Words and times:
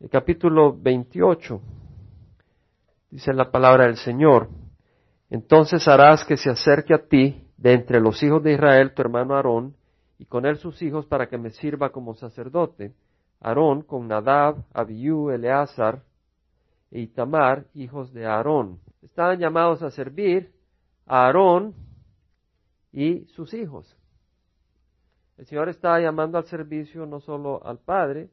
El 0.00 0.10
capítulo 0.10 0.78
28 0.80 1.60
dice 3.10 3.32
la 3.32 3.50
palabra 3.50 3.86
del 3.86 3.96
Señor. 3.96 4.48
Entonces 5.28 5.88
harás 5.88 6.24
que 6.24 6.36
se 6.36 6.50
acerque 6.50 6.94
a 6.94 7.08
ti 7.08 7.50
de 7.56 7.72
entre 7.72 8.00
los 8.00 8.22
hijos 8.22 8.40
de 8.44 8.52
Israel 8.52 8.94
tu 8.94 9.02
hermano 9.02 9.34
Aarón, 9.34 9.74
y 10.16 10.26
con 10.26 10.46
él 10.46 10.56
sus 10.58 10.80
hijos 10.82 11.04
para 11.06 11.28
que 11.28 11.36
me 11.36 11.50
sirva 11.50 11.90
como 11.90 12.14
sacerdote. 12.14 12.94
Aarón 13.40 13.82
con 13.82 14.06
Nadab, 14.06 14.64
Abiú, 14.72 15.30
Eleazar 15.30 16.04
e 16.92 17.00
Itamar, 17.00 17.66
hijos 17.74 18.12
de 18.12 18.24
Aarón. 18.24 18.78
Estaban 19.02 19.40
llamados 19.40 19.82
a 19.82 19.90
servir 19.90 20.52
a 21.06 21.26
Aarón 21.26 21.74
y 22.92 23.24
sus 23.26 23.52
hijos. 23.52 23.96
El 25.36 25.46
Señor 25.46 25.68
estaba 25.68 25.98
llamando 25.98 26.38
al 26.38 26.44
servicio 26.44 27.04
no 27.04 27.18
solo 27.18 27.64
al 27.66 27.78
Padre, 27.78 28.30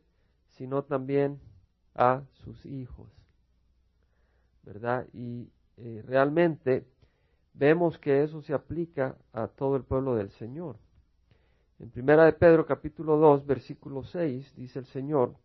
sino 0.49 0.83
también 0.83 1.39
a 1.95 2.21
sus 2.43 2.65
hijos. 2.65 3.09
¿Verdad? 4.63 5.07
Y 5.13 5.49
eh, 5.77 6.03
realmente 6.05 6.85
vemos 7.53 7.97
que 7.97 8.23
eso 8.23 8.41
se 8.41 8.53
aplica 8.53 9.15
a 9.33 9.47
todo 9.47 9.75
el 9.75 9.83
pueblo 9.83 10.15
del 10.15 10.29
Señor. 10.31 10.77
En 11.79 11.89
Primera 11.89 12.25
de 12.25 12.33
Pedro 12.33 12.65
capítulo 12.65 13.17
2 13.17 13.45
versículo 13.45 14.03
6 14.03 14.55
dice 14.55 14.79
el 14.79 14.85
Señor, 14.85 15.35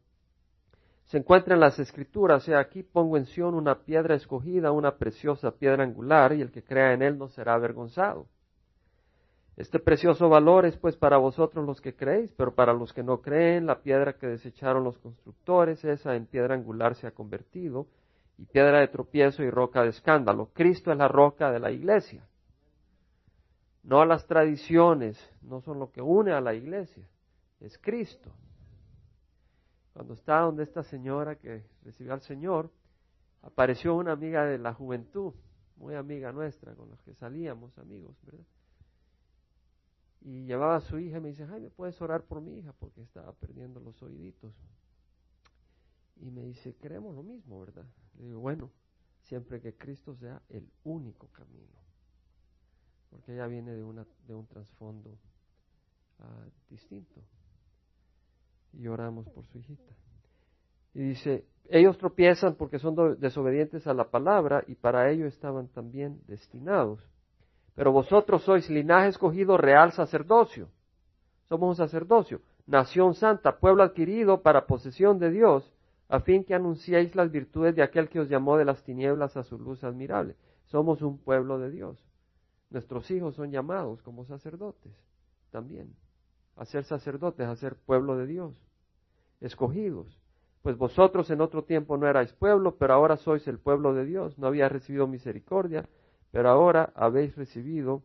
se 1.07 1.19
encuentra 1.19 1.55
en 1.55 1.61
las 1.61 1.77
escrituras, 1.81 2.45
sea 2.45 2.61
aquí 2.61 2.85
pongo 2.85 3.17
en 3.17 3.27
Sion 3.27 3.55
una 3.55 3.81
piedra 3.81 4.15
escogida, 4.15 4.71
una 4.71 4.97
preciosa 4.97 5.51
piedra 5.51 5.83
angular, 5.83 6.33
y 6.33 6.41
el 6.41 6.53
que 6.53 6.63
crea 6.63 6.93
en 6.93 7.03
él 7.03 7.19
no 7.19 7.29
será 7.29 7.55
avergonzado. 7.55 8.29
Este 9.61 9.79
precioso 9.79 10.31
valor 10.31 10.65
es 10.65 10.79
pues 10.79 10.97
para 10.97 11.19
vosotros 11.19 11.67
los 11.67 11.83
que 11.83 11.95
creéis, 11.95 12.33
pero 12.33 12.55
para 12.55 12.73
los 12.73 12.95
que 12.95 13.03
no 13.03 13.21
creen, 13.21 13.67
la 13.67 13.83
piedra 13.83 14.15
que 14.15 14.27
desecharon 14.27 14.85
los 14.85 14.97
constructores, 14.97 15.85
esa 15.85 16.17
en 16.17 16.25
piedra 16.25 16.55
angular 16.55 16.95
se 16.95 17.07
ha 17.07 17.11
convertido, 17.11 17.87
y 18.39 18.47
piedra 18.47 18.81
de 18.81 18.89
tropiezo 18.89 19.43
y 19.43 19.51
roca 19.51 19.83
de 19.83 19.91
escándalo. 19.91 20.49
Cristo 20.55 20.91
es 20.91 20.97
la 20.97 21.09
roca 21.09 21.53
de 21.53 21.61
la 21.61 21.71
iglesia. 21.71 22.27
No 23.83 24.03
las 24.07 24.27
tradiciones, 24.27 25.23
no 25.43 25.61
son 25.61 25.79
lo 25.79 25.93
que 25.93 26.01
une 26.01 26.33
a 26.33 26.41
la 26.41 26.55
iglesia, 26.55 27.05
es 27.61 27.77
Cristo. 27.77 28.33
Cuando 29.93 30.15
estaba 30.15 30.47
donde 30.47 30.63
esta 30.63 30.85
señora 30.85 31.35
que 31.35 31.67
recibió 31.85 32.15
al 32.15 32.23
Señor, 32.23 32.71
apareció 33.43 33.95
una 33.95 34.13
amiga 34.13 34.47
de 34.47 34.57
la 34.57 34.73
juventud, 34.73 35.35
muy 35.77 35.97
amiga 35.97 36.33
nuestra, 36.33 36.75
con 36.75 36.89
la 36.89 36.97
que 37.05 37.13
salíamos 37.13 37.77
amigos, 37.77 38.17
¿verdad? 38.25 38.47
Y 40.23 40.45
llevaba 40.45 40.77
a 40.77 40.81
su 40.81 40.99
hija 40.99 41.19
y 41.19 41.21
me 41.21 41.29
dice, 41.29 41.47
Jaime, 41.47 41.71
¿puedes 41.71 42.01
orar 42.03 42.25
por 42.25 42.41
mi 42.41 42.59
hija? 42.59 42.73
Porque 42.79 43.01
estaba 43.03 43.33
perdiendo 43.33 43.81
los 43.81 44.03
oíditos. 44.03 44.55
Y 46.17 46.31
me 46.31 46.43
dice, 46.43 46.75
creemos 46.75 47.15
lo 47.15 47.23
mismo, 47.23 47.61
¿verdad? 47.61 47.87
Le 48.19 48.27
digo, 48.27 48.41
bueno, 48.41 48.71
siempre 49.23 49.61
que 49.61 49.75
Cristo 49.75 50.15
sea 50.17 50.43
el 50.51 50.69
único 50.85 51.29
camino. 51.29 51.79
Porque 53.09 53.33
ella 53.33 53.47
viene 53.47 53.73
de, 53.73 53.83
una, 53.83 54.07
de 54.27 54.35
un 54.35 54.47
trasfondo 54.47 55.19
ah, 56.19 56.47
distinto. 56.69 57.23
Y 58.75 58.87
oramos 58.87 59.27
por 59.31 59.47
su 59.47 59.59
hijita. 59.59 59.95
Y 60.93 61.01
dice, 61.01 61.47
ellos 61.71 61.97
tropiezan 61.97 62.57
porque 62.57 62.79
son 62.79 63.19
desobedientes 63.19 63.87
a 63.87 63.95
la 63.95 64.11
palabra 64.11 64.65
y 64.67 64.75
para 64.75 65.11
ello 65.11 65.27
estaban 65.27 65.69
también 65.69 66.21
destinados. 66.27 67.01
Pero 67.75 67.93
vosotros 67.93 68.43
sois 68.43 68.69
linaje 68.69 69.09
escogido, 69.09 69.57
real 69.57 69.93
sacerdocio. 69.93 70.69
Somos 71.49 71.71
un 71.71 71.77
sacerdocio, 71.77 72.41
nación 72.67 73.15
santa, 73.15 73.59
pueblo 73.59 73.83
adquirido 73.83 74.43
para 74.43 74.67
posesión 74.67 75.19
de 75.19 75.31
Dios, 75.31 75.73
a 76.09 76.21
fin 76.21 76.45
que 76.45 76.55
anunciéis 76.55 77.15
las 77.15 77.31
virtudes 77.31 77.75
de 77.75 77.83
aquel 77.83 78.09
que 78.09 78.21
os 78.21 78.29
llamó 78.29 78.57
de 78.57 78.65
las 78.65 78.83
tinieblas 78.83 79.37
a 79.37 79.45
su 79.45 79.59
luz 79.59 79.83
admirable. 79.85 80.37
Somos 80.67 81.03
un 81.03 81.19
pueblo 81.19 81.59
de 81.59 81.71
Dios. 81.71 82.05
Nuestros 82.71 83.11
hijos 83.11 83.35
son 83.35 83.51
llamados 83.51 84.03
como 84.03 84.25
sacerdotes 84.25 84.93
también, 85.51 85.95
a 86.57 86.65
ser 86.65 86.85
sacerdotes, 86.85 87.47
a 87.47 87.57
ser 87.57 87.75
pueblo 87.75 88.17
de 88.17 88.27
Dios, 88.27 88.55
escogidos. 89.41 90.21
Pues 90.63 90.77
vosotros 90.77 91.31
en 91.31 91.41
otro 91.41 91.65
tiempo 91.65 91.97
no 91.97 92.07
erais 92.07 92.33
pueblo, 92.35 92.77
pero 92.77 92.95
ahora 92.95 93.17
sois 93.17 93.47
el 93.49 93.59
pueblo 93.59 93.95
de 93.95 94.05
Dios. 94.05 94.39
No 94.39 94.47
había 94.47 94.69
recibido 94.69 95.07
misericordia, 95.07 95.89
pero 96.31 96.49
ahora 96.49 96.93
habéis 96.95 97.35
recibido 97.37 98.03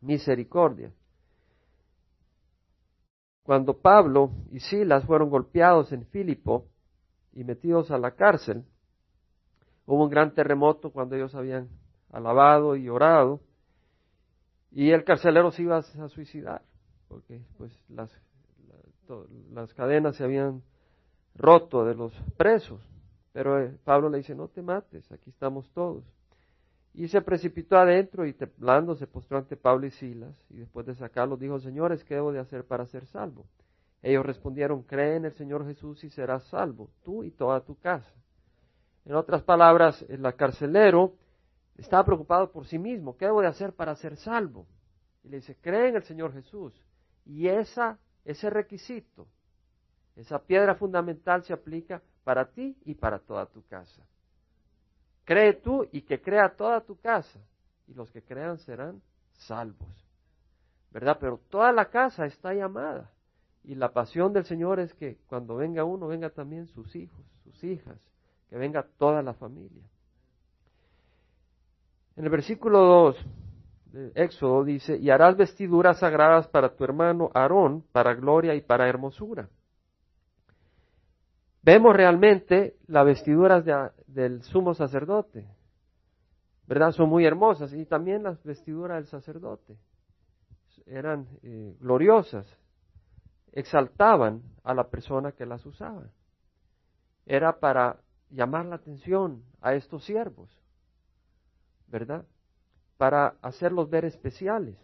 misericordia. 0.00 0.92
Cuando 3.42 3.80
Pablo 3.80 4.30
y 4.50 4.60
Silas 4.60 5.04
fueron 5.04 5.30
golpeados 5.30 5.92
en 5.92 6.04
Filipo 6.06 6.66
y 7.32 7.44
metidos 7.44 7.90
a 7.90 7.98
la 7.98 8.10
cárcel, 8.10 8.64
hubo 9.86 10.04
un 10.04 10.10
gran 10.10 10.34
terremoto 10.34 10.90
cuando 10.90 11.16
ellos 11.16 11.34
habían 11.34 11.68
alabado 12.10 12.76
y 12.76 12.88
orado, 12.88 13.40
y 14.70 14.90
el 14.90 15.04
carcelero 15.04 15.50
se 15.50 15.62
iba 15.62 15.78
a 15.78 16.08
suicidar, 16.08 16.62
porque 17.08 17.42
pues 17.56 17.72
las, 17.88 18.10
las 19.50 19.72
cadenas 19.72 20.16
se 20.16 20.24
habían 20.24 20.62
roto 21.34 21.86
de 21.86 21.94
los 21.94 22.12
presos. 22.36 22.80
Pero 23.32 23.62
eh, 23.62 23.78
Pablo 23.84 24.10
le 24.10 24.18
dice, 24.18 24.34
no 24.34 24.48
te 24.48 24.60
mates, 24.60 25.10
aquí 25.10 25.30
estamos 25.30 25.70
todos. 25.72 26.04
Y 26.98 27.06
se 27.06 27.22
precipitó 27.22 27.76
adentro 27.76 28.26
y 28.26 28.32
temblando 28.32 28.96
se 28.96 29.06
postró 29.06 29.38
ante 29.38 29.56
Pablo 29.56 29.86
y 29.86 29.92
Silas. 29.92 30.34
Y 30.50 30.56
después 30.56 30.84
de 30.84 30.96
sacarlos 30.96 31.38
dijo, 31.38 31.60
señores, 31.60 32.02
¿qué 32.02 32.14
debo 32.14 32.32
de 32.32 32.40
hacer 32.40 32.64
para 32.64 32.86
ser 32.86 33.06
salvo? 33.06 33.46
Ellos 34.02 34.26
respondieron, 34.26 34.82
cree 34.82 35.14
en 35.14 35.24
el 35.24 35.32
Señor 35.34 35.64
Jesús 35.64 36.02
y 36.02 36.10
serás 36.10 36.42
salvo, 36.48 36.90
tú 37.04 37.22
y 37.22 37.30
toda 37.30 37.60
tu 37.60 37.78
casa. 37.78 38.12
En 39.04 39.14
otras 39.14 39.44
palabras, 39.44 40.04
el 40.08 40.34
carcelero 40.34 41.14
estaba 41.76 42.04
preocupado 42.04 42.50
por 42.50 42.66
sí 42.66 42.80
mismo. 42.80 43.16
¿Qué 43.16 43.26
debo 43.26 43.42
de 43.42 43.46
hacer 43.46 43.74
para 43.74 43.94
ser 43.94 44.16
salvo? 44.16 44.66
Y 45.22 45.28
le 45.28 45.36
dice, 45.36 45.56
cree 45.60 45.90
en 45.90 45.96
el 45.96 46.02
Señor 46.02 46.32
Jesús. 46.32 46.84
Y 47.24 47.46
esa, 47.46 48.00
ese 48.24 48.50
requisito, 48.50 49.28
esa 50.16 50.40
piedra 50.40 50.74
fundamental 50.74 51.44
se 51.44 51.52
aplica 51.52 52.02
para 52.24 52.46
ti 52.50 52.76
y 52.84 52.96
para 52.96 53.20
toda 53.20 53.46
tu 53.46 53.64
casa. 53.68 54.02
Cree 55.28 55.52
tú 55.52 55.86
y 55.92 56.00
que 56.00 56.22
crea 56.22 56.48
toda 56.56 56.80
tu 56.80 56.96
casa, 56.96 57.38
y 57.86 57.92
los 57.92 58.10
que 58.10 58.22
crean 58.22 58.56
serán 58.60 59.02
salvos. 59.34 60.08
¿Verdad? 60.90 61.18
Pero 61.20 61.38
toda 61.50 61.70
la 61.70 61.90
casa 61.90 62.24
está 62.24 62.54
llamada. 62.54 63.10
Y 63.62 63.74
la 63.74 63.92
pasión 63.92 64.32
del 64.32 64.46
Señor 64.46 64.80
es 64.80 64.94
que 64.94 65.18
cuando 65.26 65.56
venga 65.56 65.84
uno, 65.84 66.08
venga 66.08 66.30
también 66.30 66.66
sus 66.68 66.96
hijos, 66.96 67.20
sus 67.44 67.62
hijas, 67.62 67.98
que 68.48 68.56
venga 68.56 68.86
toda 68.96 69.20
la 69.20 69.34
familia. 69.34 69.82
En 72.16 72.24
el 72.24 72.30
versículo 72.30 72.78
2 72.78 73.16
de 73.92 74.12
Éxodo 74.14 74.64
dice, 74.64 74.96
y 74.96 75.10
harás 75.10 75.36
vestiduras 75.36 75.98
sagradas 75.98 76.48
para 76.48 76.74
tu 76.74 76.84
hermano 76.84 77.30
Aarón, 77.34 77.84
para 77.92 78.14
gloria 78.14 78.54
y 78.54 78.62
para 78.62 78.88
hermosura 78.88 79.50
vemos 81.62 81.94
realmente 81.94 82.76
las 82.86 83.04
vestiduras 83.04 83.64
del 84.06 84.42
sumo 84.42 84.74
sacerdote, 84.74 85.46
¿verdad? 86.66 86.92
Son 86.92 87.08
muy 87.08 87.24
hermosas 87.24 87.72
y 87.72 87.84
también 87.86 88.22
las 88.22 88.42
vestiduras 88.42 88.96
del 88.96 89.06
sacerdote 89.06 89.76
eran 90.88 91.28
eh, 91.42 91.76
gloriosas, 91.80 92.46
exaltaban 93.52 94.42
a 94.64 94.74
la 94.74 94.88
persona 94.88 95.32
que 95.32 95.46
las 95.46 95.64
usaba. 95.66 96.10
Era 97.26 97.58
para 97.58 98.00
llamar 98.30 98.66
la 98.66 98.76
atención 98.76 99.44
a 99.60 99.74
estos 99.74 100.04
siervos, 100.04 100.50
¿verdad? 101.86 102.24
Para 102.96 103.36
hacerlos 103.42 103.90
ver 103.90 104.04
especiales. 104.04 104.76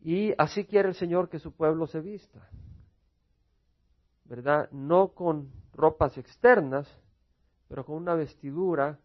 Y 0.00 0.34
así 0.38 0.64
quiere 0.64 0.88
el 0.88 0.94
Señor 0.94 1.28
que 1.28 1.38
su 1.38 1.52
pueblo 1.52 1.86
se 1.86 2.00
vista. 2.00 2.48
¿Verdad? 4.32 4.70
No 4.70 5.08
con 5.08 5.52
ropas 5.74 6.16
externas, 6.16 6.88
pero 7.68 7.84
con 7.84 7.96
una 7.96 8.14
vestidura 8.14 8.98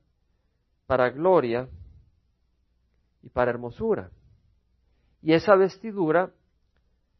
para 0.86 1.10
gloria 1.10 1.68
y 3.22 3.28
para 3.28 3.52
hermosura. 3.52 4.10
Y 5.22 5.34
esa 5.34 5.58
vestidura 5.58 6.32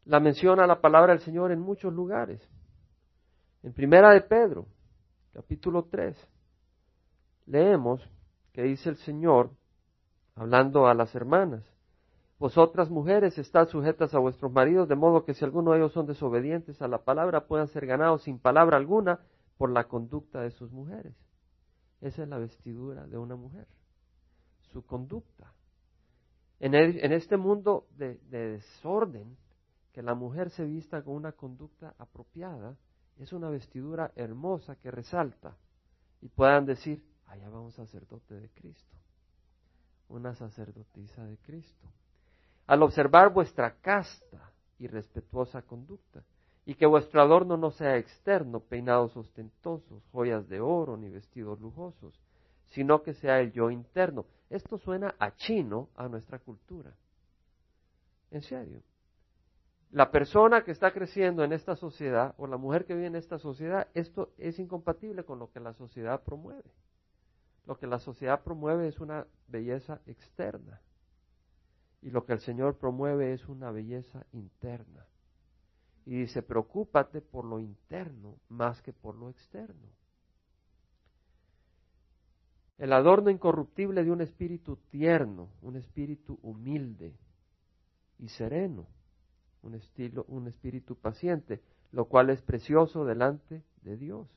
la 0.06 0.20
menciona 0.20 0.66
la 0.66 0.80
palabra 0.80 1.12
del 1.12 1.20
Señor 1.20 1.52
en 1.52 1.60
muchos 1.60 1.92
lugares. 1.92 2.40
En 3.62 3.74
Primera 3.74 4.14
de 4.14 4.22
Pedro, 4.22 4.64
capítulo 5.34 5.84
3, 5.90 6.16
leemos 7.44 8.00
que 8.54 8.62
dice 8.62 8.88
el 8.88 8.96
Señor, 8.96 9.50
hablando 10.34 10.86
a 10.86 10.94
las 10.94 11.14
hermanas, 11.14 11.62
vosotras 12.38 12.90
mujeres 12.90 13.36
estad 13.38 13.68
sujetas 13.68 14.14
a 14.14 14.18
vuestros 14.18 14.52
maridos, 14.52 14.88
de 14.88 14.94
modo 14.94 15.24
que 15.24 15.34
si 15.34 15.44
alguno 15.44 15.72
de 15.72 15.78
ellos 15.78 15.92
son 15.92 16.06
desobedientes 16.06 16.80
a 16.80 16.88
la 16.88 17.04
palabra, 17.04 17.46
puedan 17.46 17.68
ser 17.68 17.86
ganados 17.86 18.22
sin 18.22 18.38
palabra 18.38 18.76
alguna 18.76 19.20
por 19.56 19.70
la 19.70 19.84
conducta 19.84 20.40
de 20.40 20.50
sus 20.52 20.70
mujeres. 20.70 21.14
Esa 22.00 22.22
es 22.22 22.28
la 22.28 22.38
vestidura 22.38 23.06
de 23.06 23.18
una 23.18 23.34
mujer, 23.34 23.66
su 24.72 24.84
conducta. 24.86 25.52
En, 26.60 26.74
este 26.74 27.36
mundo 27.36 27.86
de, 27.96 28.18
de 28.30 28.52
desorden, 28.52 29.36
que 29.92 30.02
la 30.02 30.14
mujer 30.14 30.50
se 30.50 30.64
vista 30.64 31.02
con 31.02 31.14
una 31.14 31.32
conducta 31.32 31.94
apropiada 31.98 32.76
es 33.16 33.32
una 33.32 33.50
vestidura 33.50 34.12
hermosa 34.14 34.76
que 34.76 34.90
resalta 34.90 35.56
y 36.20 36.28
puedan 36.28 36.66
decir, 36.66 37.04
allá 37.26 37.48
va 37.48 37.60
un 37.60 37.72
sacerdote 37.72 38.34
de 38.34 38.48
Cristo, 38.50 38.96
una 40.08 40.34
sacerdotisa 40.34 41.24
de 41.24 41.36
Cristo. 41.38 41.88
Al 42.68 42.82
observar 42.82 43.32
vuestra 43.32 43.76
casta 43.80 44.52
y 44.78 44.86
respetuosa 44.88 45.62
conducta, 45.62 46.22
y 46.66 46.74
que 46.74 46.84
vuestro 46.84 47.22
adorno 47.22 47.56
no 47.56 47.70
sea 47.70 47.96
externo, 47.96 48.60
peinados 48.60 49.16
ostentosos, 49.16 50.04
joyas 50.12 50.46
de 50.50 50.60
oro, 50.60 50.98
ni 50.98 51.08
vestidos 51.08 51.58
lujosos, 51.60 52.20
sino 52.66 53.02
que 53.02 53.14
sea 53.14 53.40
el 53.40 53.52
yo 53.52 53.70
interno. 53.70 54.26
Esto 54.50 54.76
suena 54.76 55.14
a 55.18 55.34
chino 55.34 55.88
a 55.96 56.08
nuestra 56.08 56.40
cultura. 56.40 56.92
En 58.30 58.42
serio. 58.42 58.82
La 59.90 60.10
persona 60.10 60.62
que 60.62 60.72
está 60.72 60.92
creciendo 60.92 61.42
en 61.44 61.54
esta 61.54 61.74
sociedad 61.74 62.34
o 62.36 62.46
la 62.46 62.58
mujer 62.58 62.84
que 62.84 62.94
vive 62.94 63.06
en 63.06 63.16
esta 63.16 63.38
sociedad, 63.38 63.88
esto 63.94 64.34
es 64.36 64.58
incompatible 64.58 65.24
con 65.24 65.38
lo 65.38 65.50
que 65.50 65.60
la 65.60 65.72
sociedad 65.72 66.22
promueve. 66.22 66.70
Lo 67.64 67.78
que 67.78 67.86
la 67.86 67.98
sociedad 67.98 68.42
promueve 68.42 68.88
es 68.88 69.00
una 69.00 69.26
belleza 69.46 70.02
externa. 70.04 70.82
Y 72.02 72.10
lo 72.10 72.24
que 72.24 72.32
el 72.32 72.40
Señor 72.40 72.78
promueve 72.78 73.32
es 73.32 73.48
una 73.48 73.70
belleza 73.70 74.24
interna. 74.32 75.06
Y 76.06 76.20
dice, 76.20 76.42
preocúpate 76.42 77.20
por 77.20 77.44
lo 77.44 77.60
interno 77.60 78.36
más 78.48 78.80
que 78.82 78.92
por 78.92 79.14
lo 79.14 79.28
externo. 79.28 79.88
El 82.78 82.92
adorno 82.92 83.28
incorruptible 83.28 84.04
de 84.04 84.12
un 84.12 84.20
espíritu 84.20 84.76
tierno, 84.90 85.50
un 85.62 85.76
espíritu 85.76 86.38
humilde 86.42 87.12
y 88.18 88.28
sereno, 88.28 88.86
un, 89.62 89.74
estilo, 89.74 90.24
un 90.28 90.46
espíritu 90.46 90.94
paciente, 90.94 91.60
lo 91.90 92.06
cual 92.06 92.30
es 92.30 92.40
precioso 92.40 93.04
delante 93.04 93.64
de 93.82 93.96
Dios. 93.96 94.28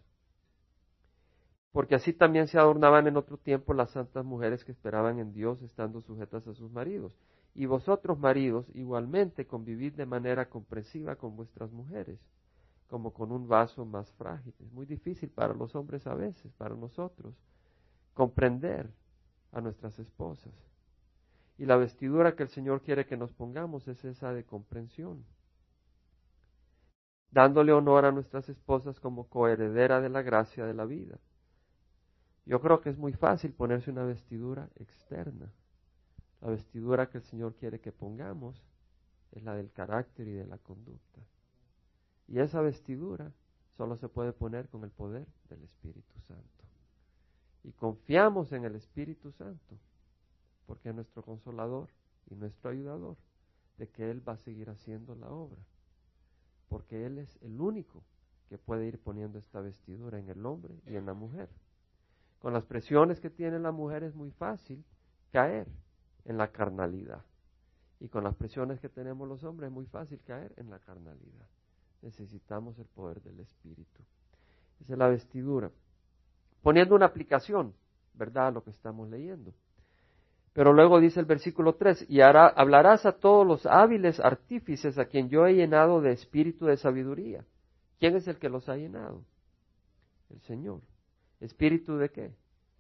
Porque 1.72 1.96
así 1.96 2.14
también 2.14 2.48
se 2.48 2.58
adornaban 2.58 3.08
en 3.08 3.16
otro 3.16 3.38
tiempo 3.38 3.74
las 3.74 3.92
santas 3.92 4.26
mujeres 4.26 4.66
que 4.66 4.72
esperaban 4.72 5.20
en 5.20 5.32
Dios 5.34 5.62
estando 5.62 6.02
sujetas 6.02 6.46
a 6.48 6.54
sus 6.54 6.72
maridos. 6.72 7.16
Y 7.54 7.66
vosotros, 7.66 8.18
maridos, 8.18 8.66
igualmente 8.74 9.46
convivid 9.46 9.94
de 9.94 10.06
manera 10.06 10.50
comprensiva 10.50 11.16
con 11.18 11.36
vuestras 11.36 11.72
mujeres, 11.72 12.20
como 12.88 13.14
con 13.14 13.32
un 13.32 13.48
vaso 13.48 13.86
más 13.86 14.12
frágil. 14.14 14.54
Es 14.60 14.72
muy 14.72 14.86
difícil 14.86 15.30
para 15.30 15.54
los 15.54 15.76
hombres 15.76 16.08
a 16.08 16.14
veces, 16.14 16.54
para 16.54 16.76
nosotros, 16.76 17.36
comprender 18.14 18.90
a 19.52 19.62
nuestras 19.62 20.00
esposas. 20.00 20.54
Y 21.58 21.66
la 21.66 21.76
vestidura 21.76 22.36
que 22.36 22.44
el 22.44 22.50
Señor 22.50 22.82
quiere 22.82 23.06
que 23.06 23.18
nos 23.18 23.34
pongamos 23.34 23.88
es 23.88 24.04
esa 24.06 24.34
de 24.34 24.46
comprensión, 24.46 25.24
dándole 27.32 27.72
honor 27.72 28.06
a 28.06 28.12
nuestras 28.12 28.50
esposas 28.50 29.00
como 29.00 29.28
coheredera 29.28 30.02
de 30.02 30.10
la 30.10 30.22
gracia 30.22 30.66
de 30.66 30.74
la 30.74 30.86
vida. 30.86 31.20
Yo 32.46 32.60
creo 32.62 32.82
que 32.82 32.90
es 32.90 32.98
muy 32.98 33.14
fácil 33.14 33.54
ponerse 33.54 33.92
una 33.92 34.04
vestidura 34.04 34.70
externa, 34.76 35.52
la 36.42 36.50
vestidura 36.50 37.10
que 37.10 37.20
el 37.20 37.24
Señor 37.24 37.56
quiere 37.56 37.80
que 37.80 37.92
pongamos 37.92 38.62
es 39.32 39.44
la 39.44 39.56
del 39.56 39.72
carácter 39.72 40.28
y 40.28 40.34
de 40.34 40.46
la 40.46 40.58
conducta. 40.58 41.22
Y 42.28 42.40
esa 42.40 42.62
vestidura 42.62 43.32
solo 43.78 43.96
se 43.96 44.10
puede 44.10 44.34
poner 44.34 44.68
con 44.70 44.84
el 44.84 44.92
poder 44.92 45.28
del 45.50 45.64
Espíritu 45.64 46.20
Santo. 46.28 46.66
Y 47.64 47.72
confiamos 47.74 48.52
en 48.54 48.66
el 48.66 48.76
Espíritu 48.76 49.32
Santo, 49.32 49.78
porque 50.66 50.90
es 50.90 50.96
nuestro 50.96 51.22
consolador 51.22 51.90
y 52.30 52.36
nuestro 52.36 52.72
ayudador, 52.72 53.18
de 53.78 53.88
que 53.88 54.10
Él 54.10 54.28
va 54.28 54.34
a 54.34 54.38
seguir 54.38 54.70
haciendo 54.70 55.16
la 55.16 55.30
obra, 55.30 55.62
porque 56.70 57.06
Él 57.06 57.20
es 57.20 57.38
el 57.42 57.60
único 57.62 58.04
que 58.50 58.58
puede 58.58 58.88
ir 58.88 59.00
poniendo 59.00 59.40
esta 59.40 59.62
vestidura 59.62 60.20
en 60.20 60.30
el 60.30 60.46
hombre 60.46 60.76
y 60.88 60.96
en 60.96 61.06
la 61.06 61.14
mujer. 61.14 61.50
Con 62.40 62.54
las 62.54 62.66
presiones 62.66 63.20
que 63.20 63.30
tiene 63.30 63.60
la 63.60 63.72
mujer 63.72 64.04
es 64.04 64.16
muy 64.16 64.32
fácil 64.32 64.84
caer, 65.32 65.68
en 66.26 66.38
la 66.38 66.50
carnalidad. 66.50 67.24
Y 68.00 68.10
con 68.10 68.24
las 68.24 68.36
presiones 68.36 68.80
que 68.80 68.90
tenemos 68.90 69.28
los 69.28 69.44
hombres 69.44 69.68
es 69.68 69.74
muy 69.74 69.86
fácil 69.86 70.20
caer 70.26 70.54
en 70.58 70.70
la 70.70 70.80
carnalidad. 70.80 71.48
Necesitamos 72.02 72.78
el 72.80 72.86
poder 72.86 73.22
del 73.22 73.40
Espíritu. 73.40 74.02
Esa 74.80 74.94
es 74.94 75.00
la 75.00 75.08
vestidura. 75.08 75.70
Poniendo 76.64 76.96
una 76.96 77.06
aplicación, 77.06 77.74
¿verdad?, 78.14 78.48
a 78.48 78.52
lo 78.52 78.64
que 78.64 78.72
estamos 78.72 79.08
leyendo. 79.10 79.54
Pero 80.54 80.74
luego 80.74 81.00
dice 81.00 81.20
el 81.20 81.28
versículo 81.28 81.76
3, 81.76 82.08
y 82.10 82.22
hará, 82.22 82.48
hablarás 82.48 83.06
a 83.06 83.14
todos 83.14 83.46
los 83.46 83.66
hábiles 83.66 84.20
artífices 84.20 84.98
a 84.98 85.06
quien 85.06 85.30
yo 85.30 85.46
he 85.46 85.54
llenado 85.54 86.02
de 86.02 86.12
espíritu 86.12 86.66
de 86.66 86.78
sabiduría. 86.78 87.46
¿Quién 88.00 88.16
es 88.16 88.28
el 88.28 88.38
que 88.38 88.50
los 88.50 88.68
ha 88.68 88.76
llenado? 88.76 89.24
El 90.30 90.42
Señor. 90.42 90.82
¿Espíritu 91.40 91.98
de 91.98 92.10
qué? 92.10 92.34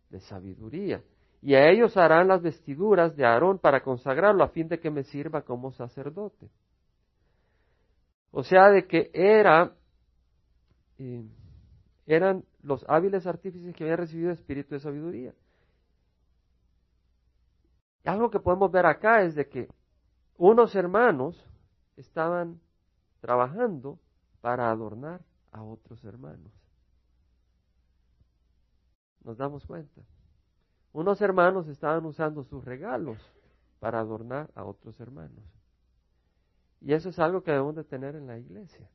De 0.09 0.19
sabiduría 0.19 1.01
y 1.41 1.55
a 1.55 1.69
ellos 1.69 1.97
harán 1.97 2.27
las 2.27 2.41
vestiduras 2.41 3.15
de 3.15 3.25
Aarón 3.25 3.57
para 3.57 3.81
consagrarlo 3.81 4.43
a 4.43 4.49
fin 4.49 4.67
de 4.67 4.79
que 4.79 4.91
me 4.91 5.03
sirva 5.03 5.41
como 5.41 5.71
sacerdote. 5.71 6.49
O 8.29 8.43
sea, 8.43 8.69
de 8.69 8.87
que 8.87 9.09
era, 9.13 9.75
eh, 10.99 11.23
eran 12.05 12.45
los 12.61 12.85
hábiles 12.87 13.25
artífices 13.25 13.75
que 13.75 13.83
habían 13.83 13.97
recibido 13.97 14.31
espíritu 14.31 14.75
de 14.75 14.79
sabiduría. 14.79 15.33
algo 18.05 18.29
que 18.29 18.39
podemos 18.39 18.71
ver 18.71 18.85
acá 18.85 19.23
es 19.23 19.35
de 19.35 19.47
que 19.47 19.67
unos 20.37 20.75
hermanos 20.75 21.43
estaban 21.97 22.59
trabajando 23.19 23.99
para 24.41 24.71
adornar 24.71 25.21
a 25.51 25.63
otros 25.63 26.03
hermanos. 26.03 26.51
¿Nos 29.23 29.37
damos 29.37 29.65
cuenta? 29.65 30.01
Unos 30.93 31.21
hermanos 31.21 31.67
estaban 31.67 32.05
usando 32.05 32.43
sus 32.43 32.63
regalos 32.65 33.17
para 33.79 33.99
adornar 33.99 34.51
a 34.55 34.65
otros 34.65 34.99
hermanos. 34.99 35.43
Y 36.81 36.93
eso 36.93 37.09
es 37.09 37.19
algo 37.19 37.43
que 37.43 37.51
debemos 37.51 37.75
de 37.75 37.83
tener 37.83 38.15
en 38.15 38.27
la 38.27 38.37
iglesia. 38.37 38.89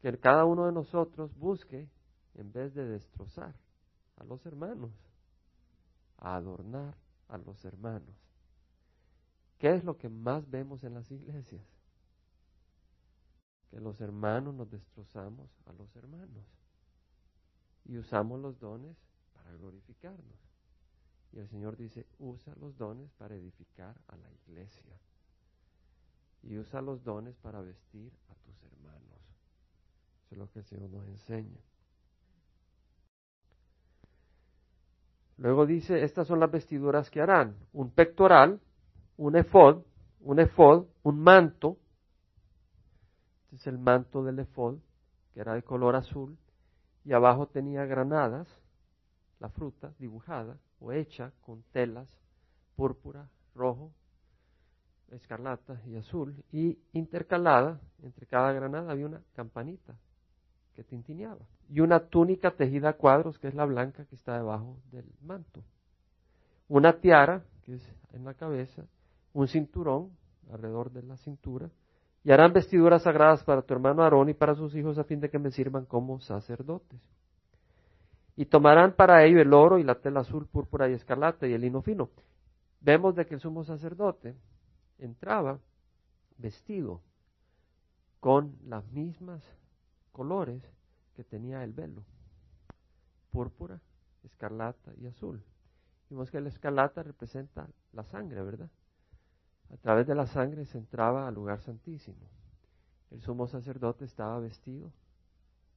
Que 0.00 0.18
cada 0.18 0.44
uno 0.44 0.66
de 0.66 0.72
nosotros 0.72 1.34
busque, 1.36 1.88
en 2.34 2.52
vez 2.52 2.74
de 2.74 2.84
destrozar 2.84 3.54
a 4.16 4.24
los 4.24 4.44
hermanos, 4.46 4.90
a 6.18 6.36
adornar 6.36 6.96
a 7.28 7.38
los 7.38 7.64
hermanos. 7.64 8.16
¿Qué 9.58 9.74
es 9.74 9.84
lo 9.84 9.96
que 9.98 10.08
más 10.08 10.48
vemos 10.50 10.82
en 10.84 10.94
las 10.94 11.10
iglesias? 11.10 11.62
Que 13.70 13.80
los 13.80 14.00
hermanos 14.00 14.54
nos 14.54 14.70
destrozamos 14.70 15.50
a 15.66 15.72
los 15.72 15.94
hermanos 15.96 16.44
y 17.84 17.98
usamos 17.98 18.40
los 18.40 18.58
dones 18.58 18.96
glorificarnos. 19.52 20.38
Y 21.32 21.38
el 21.38 21.48
Señor 21.48 21.76
dice, 21.76 22.06
usa 22.18 22.54
los 22.56 22.76
dones 22.76 23.10
para 23.12 23.34
edificar 23.34 23.96
a 24.08 24.16
la 24.16 24.30
iglesia. 24.32 24.98
Y 26.42 26.56
usa 26.58 26.80
los 26.80 27.02
dones 27.02 27.36
para 27.36 27.60
vestir 27.60 28.12
a 28.28 28.34
tus 28.36 28.62
hermanos. 28.62 29.20
Eso 30.24 30.34
es 30.34 30.38
lo 30.38 30.50
que 30.50 30.60
el 30.60 30.64
Señor 30.64 30.90
nos 30.90 31.06
enseña. 31.06 31.58
Luego 35.36 35.66
dice, 35.66 36.02
estas 36.02 36.26
son 36.26 36.40
las 36.40 36.50
vestiduras 36.50 37.10
que 37.10 37.20
harán. 37.20 37.56
Un 37.72 37.90
pectoral, 37.90 38.60
un 39.16 39.36
efod, 39.36 39.84
un 40.20 40.40
efod, 40.40 40.86
un 41.02 41.20
manto. 41.20 41.78
Este 43.44 43.56
es 43.56 43.66
el 43.68 43.78
manto 43.78 44.24
del 44.24 44.38
efod, 44.40 44.78
que 45.32 45.40
era 45.40 45.54
de 45.54 45.62
color 45.62 45.94
azul. 45.94 46.36
Y 47.04 47.12
abajo 47.12 47.46
tenía 47.46 47.84
granadas 47.84 48.48
la 49.40 49.48
fruta 49.48 49.92
dibujada 49.98 50.56
o 50.80 50.92
hecha 50.92 51.32
con 51.42 51.62
telas 51.72 52.08
púrpura, 52.76 53.28
rojo, 53.54 53.92
escarlata 55.10 55.80
y 55.86 55.96
azul, 55.96 56.34
y 56.52 56.78
intercalada 56.92 57.80
entre 58.02 58.26
cada 58.26 58.52
granada 58.52 58.92
había 58.92 59.06
una 59.06 59.22
campanita 59.34 59.96
que 60.74 60.84
tintineaba, 60.84 61.44
y 61.68 61.80
una 61.80 61.98
túnica 61.98 62.52
tejida 62.52 62.90
a 62.90 62.92
cuadros, 62.92 63.38
que 63.38 63.48
es 63.48 63.54
la 63.54 63.64
blanca 63.64 64.04
que 64.04 64.14
está 64.14 64.36
debajo 64.36 64.78
del 64.92 65.06
manto, 65.22 65.64
una 66.68 67.00
tiara, 67.00 67.42
que 67.64 67.74
es 67.74 67.92
en 68.12 68.24
la 68.24 68.34
cabeza, 68.34 68.84
un 69.32 69.48
cinturón 69.48 70.10
alrededor 70.52 70.92
de 70.92 71.02
la 71.02 71.16
cintura, 71.16 71.70
y 72.22 72.30
harán 72.30 72.52
vestiduras 72.52 73.02
sagradas 73.02 73.42
para 73.42 73.62
tu 73.62 73.72
hermano 73.72 74.02
Aarón 74.02 74.28
y 74.28 74.34
para 74.34 74.54
sus 74.54 74.74
hijos 74.74 74.98
a 74.98 75.04
fin 75.04 75.20
de 75.20 75.30
que 75.30 75.38
me 75.38 75.50
sirvan 75.50 75.86
como 75.86 76.20
sacerdotes. 76.20 77.00
Y 78.38 78.46
tomarán 78.46 78.92
para 78.92 79.24
ello 79.24 79.40
el 79.40 79.52
oro 79.52 79.80
y 79.80 79.82
la 79.82 79.96
tela 79.96 80.20
azul, 80.20 80.46
púrpura 80.46 80.88
y 80.88 80.92
escarlata 80.92 81.48
y 81.48 81.54
el 81.54 81.60
lino 81.60 81.82
fino. 81.82 82.08
Vemos 82.80 83.16
de 83.16 83.26
que 83.26 83.34
el 83.34 83.40
sumo 83.40 83.64
sacerdote 83.64 84.36
entraba 84.96 85.58
vestido 86.36 87.02
con 88.20 88.56
las 88.64 88.88
mismas 88.92 89.42
colores 90.12 90.62
que 91.16 91.24
tenía 91.24 91.64
el 91.64 91.72
velo, 91.72 92.04
púrpura, 93.32 93.80
escarlata 94.22 94.92
y 95.00 95.08
azul. 95.08 95.42
Vimos 96.08 96.30
que 96.30 96.40
la 96.40 96.50
escarlata 96.50 97.02
representa 97.02 97.68
la 97.92 98.04
sangre, 98.04 98.40
¿verdad? 98.40 98.70
A 99.74 99.76
través 99.78 100.06
de 100.06 100.14
la 100.14 100.28
sangre 100.28 100.64
se 100.64 100.78
entraba 100.78 101.26
al 101.26 101.34
lugar 101.34 101.60
santísimo. 101.60 102.30
El 103.10 103.20
sumo 103.20 103.48
sacerdote 103.48 104.04
estaba 104.04 104.38
vestido 104.38 104.92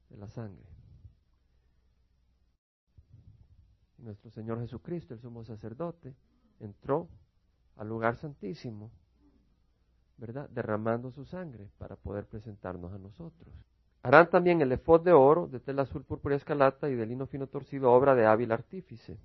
de 0.10 0.18
la 0.18 0.28
sangre. 0.28 0.81
Nuestro 4.02 4.32
Señor 4.32 4.60
Jesucristo, 4.60 5.14
el 5.14 5.22
sumo 5.22 5.44
sacerdote, 5.44 6.16
entró 6.60 7.08
al 7.78 7.88
lugar 7.88 8.18
santísimo, 8.18 8.92
¿verdad? 10.18 10.50
Derramando 10.50 11.12
su 11.12 11.26
sangre 11.26 11.70
para 11.78 11.96
poder 11.96 12.26
presentarnos 12.26 12.92
a 12.94 12.98
nosotros. 12.98 13.54
Harán 14.04 14.30
también 14.30 14.62
el 14.62 14.72
efod 14.72 15.02
de 15.02 15.14
oro, 15.14 15.48
de 15.48 15.60
tela 15.60 15.84
azul, 15.84 16.04
púrpura 16.04 16.36
y 16.36 16.86
y 16.88 16.96
de 16.96 17.06
lino 17.06 17.28
fino 17.28 17.48
torcido, 17.48 17.92
obra 17.92 18.16
de 18.16 18.26
hábil 18.26 18.52
artífice. 18.52 19.20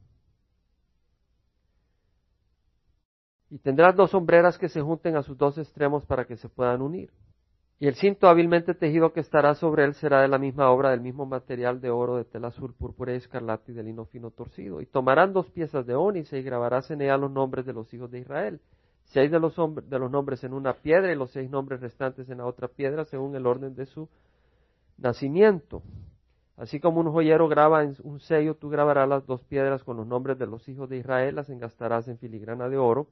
Y 3.48 3.58
tendrás 3.58 3.96
dos 3.96 4.10
sombreras 4.10 4.58
que 4.58 4.68
se 4.68 4.82
junten 4.82 5.16
a 5.16 5.22
sus 5.22 5.38
dos 5.38 5.56
extremos 5.56 6.04
para 6.04 6.26
que 6.26 6.36
se 6.36 6.48
puedan 6.48 6.82
unir. 6.82 7.10
Y 7.78 7.88
el 7.88 7.94
cinto 7.94 8.28
hábilmente 8.28 8.74
tejido 8.74 9.12
que 9.12 9.20
estará 9.20 9.54
sobre 9.54 9.84
él 9.84 9.94
será 9.94 10.22
de 10.22 10.28
la 10.28 10.38
misma 10.38 10.70
obra, 10.70 10.90
del 10.90 11.02
mismo 11.02 11.26
material 11.26 11.80
de 11.80 11.90
oro, 11.90 12.16
de 12.16 12.24
tela 12.24 12.48
azul, 12.48 12.72
púrpura 12.72 13.12
y 13.12 13.16
escarlata 13.16 13.70
y 13.70 13.74
de 13.74 13.82
lino 13.82 14.06
fino 14.06 14.30
torcido. 14.30 14.80
Y 14.80 14.86
tomarán 14.86 15.34
dos 15.34 15.50
piezas 15.50 15.84
de 15.84 15.94
ónice 15.94 16.38
y 16.38 16.42
grabarás 16.42 16.90
en 16.90 17.02
ella 17.02 17.18
los 17.18 17.30
nombres 17.30 17.66
de 17.66 17.74
los 17.74 17.92
hijos 17.92 18.10
de 18.10 18.20
Israel. 18.20 18.60
Seis 19.04 19.30
de 19.30 19.38
los, 19.38 19.54
de 19.56 19.98
los 19.98 20.10
nombres 20.10 20.42
en 20.42 20.54
una 20.54 20.72
piedra 20.72 21.12
y 21.12 21.16
los 21.16 21.30
seis 21.32 21.50
nombres 21.50 21.80
restantes 21.80 22.30
en 22.30 22.38
la 22.38 22.46
otra 22.46 22.68
piedra, 22.68 23.04
según 23.04 23.36
el 23.36 23.46
orden 23.46 23.74
de 23.74 23.84
su 23.84 24.08
nacimiento. 24.96 25.82
Así 26.56 26.80
como 26.80 27.00
un 27.00 27.12
joyero 27.12 27.46
graba 27.46 27.82
en 27.84 27.94
un 28.02 28.20
sello, 28.20 28.54
tú 28.54 28.70
grabarás 28.70 29.06
las 29.06 29.26
dos 29.26 29.42
piedras 29.44 29.84
con 29.84 29.98
los 29.98 30.06
nombres 30.06 30.38
de 30.38 30.46
los 30.46 30.66
hijos 30.68 30.88
de 30.88 30.96
Israel, 30.96 31.36
las 31.36 31.50
engastarás 31.50 32.08
en 32.08 32.16
filigrana 32.16 32.70
de 32.70 32.78
oro, 32.78 33.08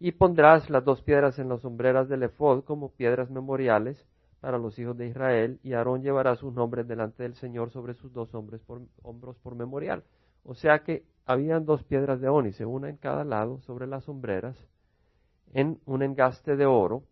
y 0.00 0.12
pondrás 0.12 0.70
las 0.70 0.82
dos 0.82 1.02
piedras 1.02 1.38
en 1.38 1.50
las 1.50 1.60
sombreras 1.60 2.08
del 2.08 2.22
efod 2.22 2.64
como 2.64 2.90
piedras 2.92 3.30
memoriales 3.30 4.02
para 4.40 4.56
los 4.56 4.78
hijos 4.78 4.96
de 4.96 5.06
Israel, 5.06 5.60
y 5.62 5.74
Aarón 5.74 6.02
llevará 6.02 6.34
sus 6.36 6.54
nombres 6.54 6.88
delante 6.88 7.22
del 7.22 7.34
Señor 7.34 7.70
sobre 7.70 7.92
sus 7.92 8.10
dos 8.10 8.34
hombres 8.34 8.62
por, 8.62 8.80
hombros 9.02 9.36
por 9.36 9.54
memorial. 9.54 10.02
O 10.42 10.54
sea 10.54 10.82
que 10.82 11.04
habían 11.26 11.66
dos 11.66 11.84
piedras 11.84 12.18
de 12.22 12.30
ónice, 12.30 12.64
una 12.64 12.88
en 12.88 12.96
cada 12.96 13.24
lado 13.24 13.60
sobre 13.60 13.86
las 13.86 14.04
sombreras, 14.04 14.56
en 15.52 15.78
un 15.84 16.02
engaste 16.02 16.56
de 16.56 16.64
oro, 16.64 17.04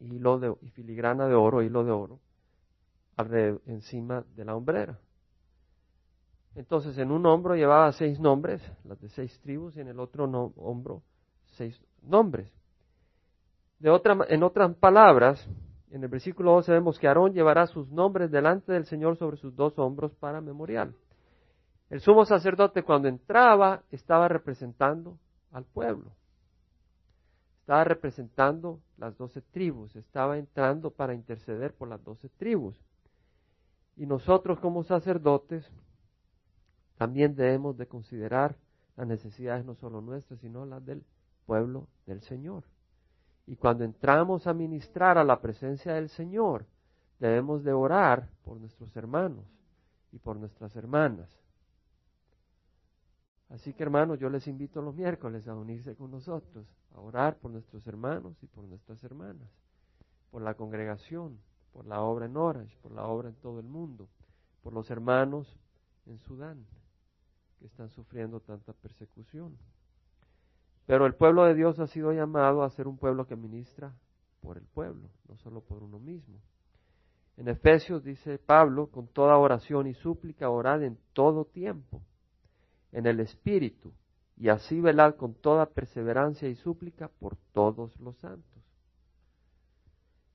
hilo 0.00 0.58
y 0.62 0.70
filigrana 0.70 1.28
de 1.28 1.34
oro, 1.34 1.62
hilo 1.62 1.84
de 1.84 1.90
oro, 1.90 2.20
encima 3.66 4.24
de 4.34 4.44
la 4.46 4.56
hombrera. 4.56 4.98
Entonces 6.54 6.96
en 6.96 7.10
un 7.10 7.26
hombro 7.26 7.54
llevaba 7.54 7.92
seis 7.92 8.18
nombres, 8.18 8.62
las 8.84 8.98
de 8.98 9.10
seis 9.10 9.38
tribus, 9.42 9.76
y 9.76 9.80
en 9.80 9.88
el 9.88 10.00
otro 10.00 10.24
hombro 10.56 11.02
seis 11.58 11.78
nombres. 12.02 12.50
De 13.78 13.90
otra, 13.90 14.16
en 14.28 14.42
otras 14.42 14.74
palabras, 14.76 15.46
en 15.90 16.02
el 16.02 16.08
versículo 16.08 16.52
12 16.52 16.72
vemos 16.72 16.98
que 16.98 17.06
Aarón 17.06 17.32
llevará 17.32 17.66
sus 17.66 17.90
nombres 17.90 18.30
delante 18.30 18.72
del 18.72 18.86
Señor 18.86 19.16
sobre 19.16 19.36
sus 19.36 19.54
dos 19.54 19.78
hombros 19.78 20.14
para 20.16 20.40
memorial. 20.40 20.94
El 21.90 22.00
sumo 22.00 22.24
sacerdote 22.24 22.82
cuando 22.82 23.08
entraba 23.08 23.82
estaba 23.90 24.28
representando 24.28 25.18
al 25.52 25.64
pueblo. 25.64 26.12
Estaba 27.60 27.84
representando 27.84 28.80
las 28.96 29.16
doce 29.16 29.42
tribus, 29.42 29.94
estaba 29.96 30.38
entrando 30.38 30.90
para 30.90 31.14
interceder 31.14 31.74
por 31.74 31.88
las 31.88 32.02
doce 32.02 32.28
tribus. 32.30 32.78
Y 33.96 34.06
nosotros 34.06 34.58
como 34.60 34.84
sacerdotes 34.84 35.70
también 36.96 37.34
debemos 37.34 37.76
de 37.76 37.86
considerar 37.86 38.56
las 38.96 39.06
necesidades 39.06 39.64
no 39.64 39.74
solo 39.76 40.00
nuestras, 40.00 40.40
sino 40.40 40.66
las 40.66 40.84
del 40.84 41.04
pueblo 41.48 41.88
del 42.04 42.20
Señor. 42.20 42.64
Y 43.46 43.56
cuando 43.56 43.82
entramos 43.82 44.46
a 44.46 44.52
ministrar 44.52 45.16
a 45.16 45.24
la 45.24 45.40
presencia 45.40 45.94
del 45.94 46.10
Señor, 46.10 46.66
debemos 47.18 47.64
de 47.64 47.72
orar 47.72 48.28
por 48.44 48.60
nuestros 48.60 48.94
hermanos 48.94 49.46
y 50.12 50.18
por 50.18 50.36
nuestras 50.36 50.76
hermanas. 50.76 51.30
Así 53.48 53.72
que 53.72 53.82
hermanos, 53.82 54.18
yo 54.18 54.28
les 54.28 54.46
invito 54.46 54.82
los 54.82 54.94
miércoles 54.94 55.48
a 55.48 55.54
unirse 55.54 55.96
con 55.96 56.10
nosotros, 56.10 56.66
a 56.94 57.00
orar 57.00 57.38
por 57.38 57.50
nuestros 57.50 57.86
hermanos 57.86 58.36
y 58.42 58.46
por 58.46 58.64
nuestras 58.64 59.02
hermanas, 59.02 59.48
por 60.30 60.42
la 60.42 60.52
congregación, 60.52 61.40
por 61.72 61.86
la 61.86 62.02
obra 62.02 62.26
en 62.26 62.36
Orange, 62.36 62.76
por 62.82 62.92
la 62.92 63.06
obra 63.06 63.30
en 63.30 63.36
todo 63.36 63.58
el 63.58 63.66
mundo, 63.66 64.06
por 64.62 64.74
los 64.74 64.90
hermanos 64.90 65.58
en 66.04 66.18
Sudán 66.18 66.66
que 67.58 67.64
están 67.64 67.88
sufriendo 67.88 68.38
tanta 68.40 68.74
persecución. 68.74 69.56
Pero 70.88 71.04
el 71.04 71.14
pueblo 71.14 71.44
de 71.44 71.54
Dios 71.54 71.78
ha 71.80 71.86
sido 71.86 72.14
llamado 72.14 72.62
a 72.62 72.70
ser 72.70 72.88
un 72.88 72.96
pueblo 72.96 73.26
que 73.26 73.36
ministra 73.36 73.92
por 74.40 74.56
el 74.56 74.64
pueblo, 74.64 75.10
no 75.28 75.36
solo 75.36 75.60
por 75.60 75.82
uno 75.82 75.98
mismo. 75.98 76.40
En 77.36 77.46
Efesios 77.48 78.02
dice 78.02 78.38
Pablo, 78.38 78.86
con 78.86 79.06
toda 79.06 79.36
oración 79.36 79.86
y 79.86 79.92
súplica, 79.92 80.48
orad 80.48 80.82
en 80.82 80.98
todo 81.12 81.44
tiempo, 81.44 82.00
en 82.90 83.04
el 83.04 83.20
Espíritu, 83.20 83.92
y 84.34 84.48
así 84.48 84.80
velad 84.80 85.16
con 85.16 85.34
toda 85.34 85.66
perseverancia 85.66 86.48
y 86.48 86.54
súplica 86.54 87.08
por 87.20 87.36
todos 87.52 87.94
los 88.00 88.16
santos. 88.16 88.64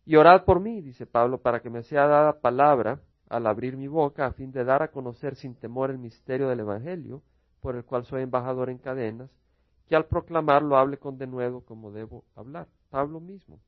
Y 0.06 0.18
orad 0.18 0.46
por 0.46 0.60
mí, 0.60 0.82
dice 0.82 1.08
Pablo, 1.08 1.40
para 1.40 1.62
que 1.62 1.72
me 1.72 1.82
sea 1.82 2.06
dada 2.06 2.42
palabra 2.42 3.00
al 3.28 3.48
abrir 3.48 3.76
mi 3.76 3.88
boca, 3.88 4.28
a 4.28 4.34
fin 4.34 4.52
de 4.52 4.64
dar 4.64 4.84
a 4.84 4.92
conocer 4.92 5.36
sin 5.36 5.56
temor 5.56 5.90
el 5.90 5.98
misterio 5.98 6.48
del 6.48 6.60
Evangelio, 6.60 7.24
por 7.60 7.76
el 7.76 7.84
cual 7.84 8.06
soy 8.06 8.22
embajador 8.22 8.70
en 8.70 8.78
cadenas, 8.78 9.32
al 9.96 10.06
proclamarlo 10.06 10.78
hable 10.78 10.98
con 10.98 11.18
denuedo 11.18 11.62
como 11.62 11.92
debo 11.92 12.24
hablar. 12.36 12.68
Pablo 12.90 13.20
mismo 13.20 13.60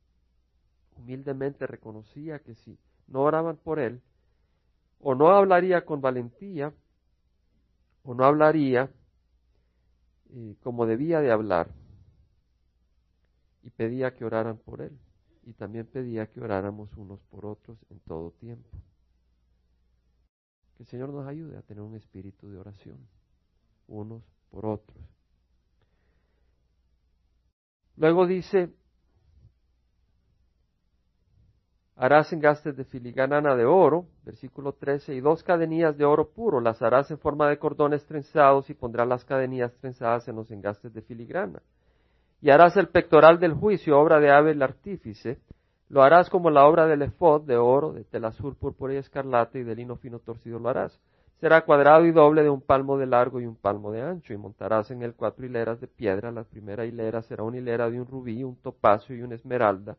humildemente 0.96 1.66
reconocía 1.66 2.38
que 2.38 2.54
si 2.54 2.78
no 3.06 3.20
oraban 3.22 3.56
por 3.56 3.78
él, 3.78 4.00
o 4.98 5.14
no 5.14 5.28
hablaría 5.28 5.84
con 5.84 6.00
valentía, 6.00 6.72
o 8.02 8.14
no 8.14 8.24
hablaría 8.24 8.90
eh, 10.30 10.56
como 10.62 10.86
debía 10.86 11.20
de 11.20 11.30
hablar, 11.30 11.68
y 13.62 13.70
pedía 13.70 14.14
que 14.14 14.24
oraran 14.24 14.58
por 14.58 14.80
él 14.80 14.98
y 15.46 15.52
también 15.52 15.86
pedía 15.86 16.26
que 16.26 16.40
oráramos 16.40 16.96
unos 16.96 17.20
por 17.22 17.46
otros 17.46 17.78
en 17.90 18.00
todo 18.00 18.32
tiempo. 18.32 18.68
Que 20.76 20.82
el 20.82 20.88
Señor 20.88 21.10
nos 21.10 21.26
ayude 21.26 21.56
a 21.56 21.62
tener 21.62 21.82
un 21.82 21.94
espíritu 21.94 22.50
de 22.50 22.58
oración, 22.58 22.98
unos 23.86 24.22
por 24.50 24.66
otros. 24.66 25.15
Luego 27.96 28.26
dice, 28.26 28.70
harás 31.96 32.32
engastes 32.32 32.76
de 32.76 32.84
filigrana 32.84 33.40
de 33.54 33.64
oro, 33.64 34.06
versículo 34.24 34.72
13, 34.72 35.14
y 35.14 35.20
dos 35.20 35.42
cadenillas 35.42 35.96
de 35.96 36.04
oro 36.04 36.30
puro, 36.30 36.60
las 36.60 36.82
harás 36.82 37.10
en 37.10 37.18
forma 37.18 37.48
de 37.48 37.58
cordones 37.58 38.04
trenzados 38.06 38.68
y 38.70 38.74
pondrás 38.74 39.08
las 39.08 39.24
cadenillas 39.24 39.74
trenzadas 39.76 40.28
en 40.28 40.36
los 40.36 40.50
engastes 40.50 40.92
de 40.92 41.02
filigrana 41.02 41.62
y 42.40 42.50
harás 42.50 42.76
el 42.76 42.88
pectoral 42.88 43.38
del 43.38 43.54
juicio, 43.54 43.98
obra 43.98 44.20
de 44.20 44.30
Abel 44.30 44.62
artífice, 44.62 45.40
lo 45.88 46.02
harás 46.02 46.28
como 46.28 46.50
la 46.50 46.66
obra 46.66 46.86
del 46.86 47.02
efod, 47.02 47.42
de 47.42 47.56
oro, 47.56 47.92
de 47.92 48.04
tela 48.04 48.28
azul, 48.28 48.56
púrpura 48.56 48.94
y 48.94 48.98
escarlata, 48.98 49.58
y 49.58 49.62
de 49.62 49.74
lino 49.74 49.96
fino 49.96 50.18
torcido 50.18 50.58
lo 50.58 50.68
harás. 50.68 51.00
Será 51.40 51.64
cuadrado 51.64 52.06
y 52.06 52.12
doble 52.12 52.42
de 52.42 52.48
un 52.50 52.62
palmo 52.62 52.96
de 52.96 53.06
largo 53.06 53.40
y 53.40 53.46
un 53.46 53.56
palmo 53.56 53.92
de 53.92 54.00
ancho, 54.00 54.32
y 54.32 54.38
montarás 54.38 54.90
en 54.90 55.02
él 55.02 55.14
cuatro 55.14 55.44
hileras 55.44 55.80
de 55.80 55.86
piedra. 55.86 56.32
La 56.32 56.44
primera 56.44 56.86
hilera 56.86 57.20
será 57.22 57.42
una 57.42 57.58
hilera 57.58 57.90
de 57.90 58.00
un 58.00 58.06
rubí, 58.06 58.42
un 58.42 58.56
topacio 58.56 59.14
y 59.14 59.22
una 59.22 59.34
esmeralda. 59.34 59.96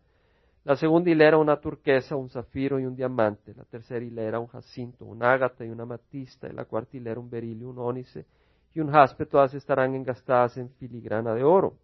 La 0.63 0.75
segunda 0.75 1.11
hilera 1.11 1.37
una 1.37 1.61
turquesa, 1.61 2.15
un 2.15 2.29
zafiro 2.29 2.79
y 2.79 2.85
un 2.85 2.95
diamante. 2.95 3.53
La 3.55 3.63
tercera 3.65 4.03
hilera 4.03 4.39
un 4.39 4.47
jacinto, 4.47 5.05
un 5.05 5.23
ágata 5.23 5.63
y 5.63 5.69
una 5.69 5.85
matista. 5.85 6.49
Y 6.49 6.53
la 6.53 6.65
cuarta 6.65 6.97
hilera 6.97 7.19
un 7.19 7.29
berilio, 7.29 7.69
un 7.69 7.77
ónice 7.77 8.25
y 8.73 8.79
un 8.79 8.91
jaspe. 8.91 9.27
Todas 9.27 9.53
estarán 9.53 9.93
engastadas 9.93 10.57
en 10.57 10.69
filigrana 10.71 11.35
de 11.35 11.43
oro. 11.43 11.75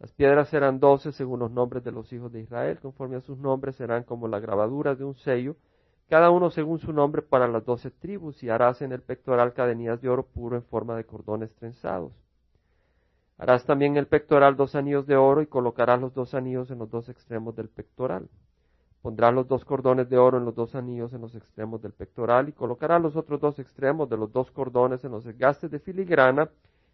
Las 0.00 0.10
piedras 0.12 0.48
serán 0.48 0.80
doce 0.80 1.12
según 1.12 1.40
los 1.40 1.50
nombres 1.52 1.84
de 1.84 1.92
los 1.92 2.12
hijos 2.12 2.32
de 2.32 2.40
Israel, 2.40 2.80
conforme 2.80 3.16
a 3.16 3.20
sus 3.20 3.38
nombres 3.38 3.76
serán 3.76 4.02
como 4.02 4.26
la 4.26 4.40
grabadura 4.40 4.96
de 4.96 5.04
un 5.04 5.14
sello, 5.14 5.54
cada 6.08 6.30
uno 6.30 6.50
según 6.50 6.78
su 6.78 6.92
nombre 6.92 7.22
para 7.22 7.48
las 7.48 7.64
doce 7.64 7.90
tribus, 7.90 8.42
y 8.42 8.50
harás 8.50 8.82
en 8.82 8.92
el 8.92 9.00
pectoral 9.00 9.54
cadenillas 9.54 10.00
de 10.00 10.08
oro 10.08 10.24
puro 10.24 10.56
en 10.56 10.62
forma 10.62 10.96
de 10.96 11.04
cordones 11.04 11.54
trenzados. 11.54 12.12
Harás 13.38 13.64
también 13.64 13.92
en 13.92 13.98
el 13.98 14.06
pectoral 14.06 14.56
dos 14.56 14.74
anillos 14.74 15.06
de 15.06 15.16
oro 15.16 15.42
y 15.42 15.46
colocarás 15.46 16.00
los 16.00 16.14
dos 16.14 16.34
anillos 16.34 16.70
en 16.70 16.78
los 16.78 16.90
dos 16.90 17.08
extremos 17.08 17.56
del 17.56 17.68
pectoral. 17.68 18.28
Pondrás 19.02 19.34
los 19.34 19.48
dos 19.48 19.64
cordones 19.64 20.08
de 20.08 20.16
oro 20.16 20.38
en 20.38 20.44
los 20.44 20.54
dos 20.54 20.76
anillos 20.76 21.12
en 21.12 21.22
los 21.22 21.34
extremos 21.34 21.82
del 21.82 21.92
pectoral 21.92 22.48
y 22.48 22.52
colocarás 22.52 23.02
los 23.02 23.16
otros 23.16 23.40
dos 23.40 23.58
extremos 23.58 24.08
de 24.08 24.16
los 24.16 24.32
dos 24.32 24.50
cordones 24.52 25.04
en 25.04 25.10
los 25.10 25.24
desgastes 25.24 25.72
de 25.72 25.80
filigrana 25.80 26.50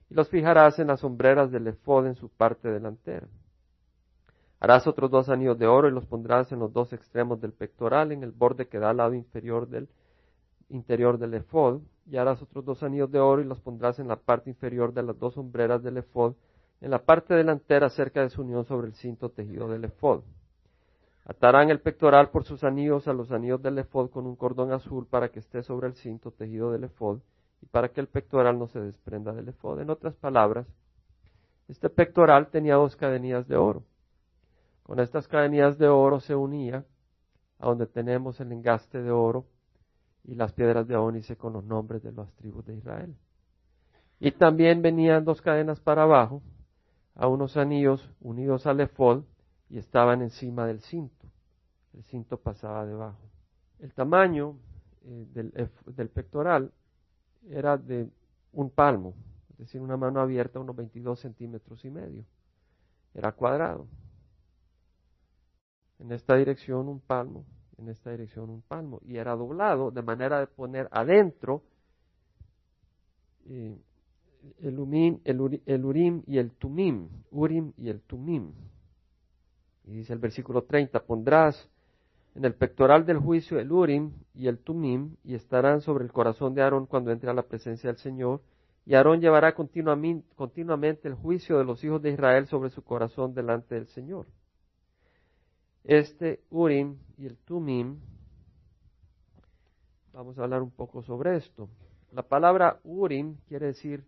y 0.09 0.15
los 0.15 0.31
fijarás 0.31 0.79
en 0.79 0.87
las 0.87 1.01
sombreras 1.01 1.51
del 1.51 1.67
efod 1.67 2.07
en 2.07 2.15
su 2.15 2.31
parte 2.31 2.71
delantera. 2.71 3.27
Harás 4.61 4.87
otros 4.87 5.11
dos 5.11 5.29
anillos 5.29 5.59
de 5.59 5.67
oro 5.67 5.89
y 5.89 5.93
los 5.93 6.07
pondrás 6.07 6.51
en 6.51 6.59
los 6.59 6.73
dos 6.73 6.93
extremos 6.93 7.41
del 7.41 7.53
pectoral, 7.53 8.11
en 8.11 8.25
el 8.25 8.33
borde 8.33 8.67
que 8.67 8.79
da 8.79 8.91
al 8.91 8.97
lado 8.97 9.15
inferior 9.15 9.69
del 9.69 9.89
interior 10.69 11.19
del 11.19 11.35
efod, 11.35 11.81
y 12.07 12.17
harás 12.17 12.43
otros 12.43 12.65
dos 12.65 12.83
anillos 12.83 13.11
de 13.11 13.21
oro 13.21 13.41
y 13.41 13.45
los 13.45 13.61
pondrás 13.61 13.99
en 13.99 14.09
la 14.09 14.17
parte 14.17 14.51
inferior 14.51 14.93
de 14.93 15.03
las 15.03 15.19
dos 15.19 15.35
sombreras 15.35 15.83
del 15.83 15.99
efod, 15.99 16.35
en 16.81 16.91
la 16.91 16.99
parte 17.05 17.35
delantera 17.35 17.89
cerca 17.91 18.21
de 18.21 18.31
su 18.31 18.43
unión 18.43 18.65
sobre 18.65 18.89
el 18.89 18.95
cinto 18.95 19.31
tejido 19.31 19.69
del 19.69 19.85
efod. 19.85 20.23
Atarán 21.25 21.71
el 21.71 21.81
pectoral 21.81 22.31
por 22.31 22.45
sus 22.45 22.65
anillos 22.65 23.07
a 23.07 23.13
los 23.13 23.31
anillos 23.31 23.63
del 23.63 23.79
efod 23.79 24.11
con 24.11 24.27
un 24.27 24.35
cordón 24.35 24.73
azul 24.73 25.07
para 25.07 25.29
que 25.29 25.41
esté 25.41 25.63
sobre 25.63 25.87
el 25.87 25.95
cinto 25.95 26.31
tejido 26.31 26.73
del 26.73 26.85
efod 26.85 27.19
y 27.61 27.67
para 27.67 27.91
que 27.91 28.01
el 28.01 28.09
pectoral 28.09 28.59
no 28.59 28.67
se 28.69 28.81
desprenda 28.81 29.33
del 29.33 29.49
efod. 29.49 29.81
En 29.81 29.91
otras 29.91 30.17
palabras, 30.17 30.67
este 31.69 31.91
pectoral 31.91 32.49
tenía 32.49 32.77
dos 32.77 32.97
cadenillas 32.97 33.47
de 33.47 33.57
oro. 33.57 33.83
Con 34.89 35.01
estas 35.01 35.29
cadenillas 35.29 35.77
de 35.77 35.87
oro 35.87 36.19
se 36.19 36.35
unía 36.35 36.83
a 37.59 37.67
donde 37.67 37.87
tenemos 37.87 38.41
el 38.41 38.51
engaste 38.53 39.03
de 39.03 39.11
oro 39.11 39.45
y 40.25 40.35
las 40.35 40.55
piedras 40.55 40.89
de 40.89 40.97
ónice 40.97 41.37
con 41.37 41.53
los 41.53 41.63
nombres 41.63 42.03
de 42.03 42.11
las 42.11 42.33
tribus 42.37 42.65
de 42.65 42.77
Israel. 42.77 43.15
Y 44.19 44.31
también 44.31 44.81
venían 44.81 45.27
dos 45.27 45.43
cadenas 45.43 45.79
para 45.79 46.05
abajo, 46.05 46.41
a 47.15 47.29
unos 47.29 47.59
anillos 47.59 48.09
unidos 48.19 48.65
al 48.67 48.81
efod 48.81 49.25
y 49.69 49.77
estaban 49.77 50.23
encima 50.23 50.67
del 50.67 50.81
cinto. 50.81 51.27
El 51.93 52.03
cinto 52.05 52.39
pasaba 52.39 52.87
debajo. 52.87 53.21
El 53.81 53.93
tamaño 53.93 54.57
eh, 55.05 55.27
del, 55.35 55.71
del 55.85 56.09
pectoral 56.09 56.73
era 57.47 57.77
de 57.77 58.09
un 58.53 58.71
palmo, 58.71 59.13
es 59.51 59.59
decir, 59.59 59.83
una 59.83 59.99
mano 59.99 60.19
abierta, 60.23 60.59
unos 60.59 60.77
22 60.77 61.21
centímetros 61.21 61.85
y 61.85 61.91
medio. 61.91 62.25
Era 63.13 63.33
cuadrado. 63.33 63.87
En 65.99 66.13
esta 66.13 66.37
dirección 66.37 66.89
un 66.89 67.01
palmo, 67.01 67.45
en 67.77 67.89
esta 67.89 68.11
dirección 68.11 68.51
un 68.51 68.63
palmo. 68.63 69.01
Y 69.05 69.17
era 69.17 69.35
doblado 69.35 69.91
de 69.91 70.03
manera 70.03 70.41
de 70.41 70.47
poner 70.47 70.89
adentro 70.93 71.63
eh, 73.47 73.77
el, 74.61 74.79
umim, 74.79 75.21
el, 75.25 75.41
Urim 75.85 76.23
y 76.27 76.39
el 76.39 76.53
Tumim. 76.53 77.09
Urim 77.31 77.73
y 77.77 77.89
el 77.89 78.01
Tumim. 78.03 78.53
Y 79.85 79.93
dice 79.93 80.13
el 80.13 80.19
versículo 80.19 80.63
30, 80.63 81.05
pondrás 81.05 81.69
en 82.35 82.45
el 82.45 82.55
pectoral 82.55 83.05
del 83.07 83.19
juicio 83.19 83.59
el 83.59 83.73
Urim 83.73 84.13
y 84.35 84.47
el 84.47 84.59
Tumim 84.59 85.17
y 85.25 85.35
estarán 85.35 85.81
sobre 85.81 86.05
el 86.05 86.13
corazón 86.13 86.55
de 86.55 86.63
Aarón 86.63 86.87
cuando 86.87 87.11
entre 87.11 87.31
a 87.31 87.35
la 87.35 87.43
presencia 87.43 87.91
del 87.91 87.99
Señor. 87.99 88.41
Y 88.87 88.95
Aarón 88.95 89.21
llevará 89.21 89.55
continuamente 89.55 91.09
el 91.09 91.15
juicio 91.15 91.59
de 91.59 91.65
los 91.65 91.83
hijos 91.85 92.01
de 92.01 92.11
Israel 92.11 92.47
sobre 92.47 92.71
su 92.71 92.83
corazón 92.83 93.35
delante 93.35 93.75
del 93.75 93.87
Señor. 93.89 94.27
Este 95.89 96.43
Urim 96.51 96.99
y 97.17 97.25
el 97.25 97.39
Tumim, 97.39 97.99
vamos 100.13 100.39
a 100.39 100.43
hablar 100.43 100.61
un 100.61 100.71
poco 100.71 101.03
sobre 101.03 101.37
esto. 101.37 101.71
La 102.13 102.21
palabra 102.21 102.79
Urim 102.85 103.39
quiere 103.49 103.69
decir 103.69 104.05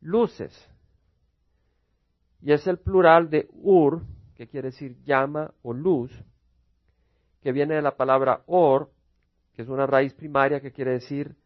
luces. 0.00 0.52
Y 2.40 2.50
es 2.50 2.66
el 2.66 2.78
plural 2.78 3.30
de 3.30 3.48
Ur, 3.52 4.02
que 4.34 4.48
quiere 4.48 4.70
decir 4.70 5.00
llama 5.04 5.54
o 5.62 5.72
luz, 5.72 6.10
que 7.40 7.52
viene 7.52 7.76
de 7.76 7.82
la 7.82 7.96
palabra 7.96 8.42
Or, 8.46 8.90
que 9.54 9.62
es 9.62 9.68
una 9.68 9.86
raíz 9.86 10.12
primaria 10.14 10.60
que 10.60 10.72
quiere 10.72 10.90
decir 10.90 11.36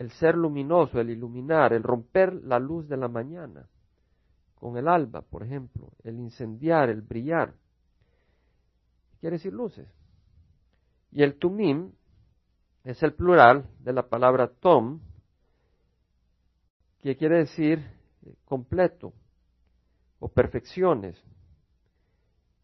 el 0.00 0.10
ser 0.10 0.36
luminoso, 0.36 0.98
el 0.98 1.10
iluminar, 1.10 1.72
el 1.72 1.84
romper 1.84 2.34
la 2.34 2.58
luz 2.58 2.88
de 2.88 2.96
la 2.96 3.06
mañana, 3.06 3.64
con 4.56 4.76
el 4.76 4.88
alba, 4.88 5.22
por 5.22 5.44
ejemplo, 5.44 5.92
el 6.02 6.18
incendiar, 6.18 6.90
el 6.90 7.02
brillar. 7.02 7.54
Quiere 9.22 9.36
decir 9.36 9.52
luces. 9.52 9.86
Y 11.12 11.22
el 11.22 11.38
tumim 11.38 11.92
es 12.82 13.00
el 13.04 13.14
plural 13.14 13.70
de 13.78 13.92
la 13.92 14.08
palabra 14.08 14.48
tom, 14.48 14.98
que 16.98 17.16
quiere 17.16 17.38
decir 17.38 17.78
eh, 17.78 18.34
completo 18.44 19.12
o 20.18 20.26
perfecciones, 20.26 21.22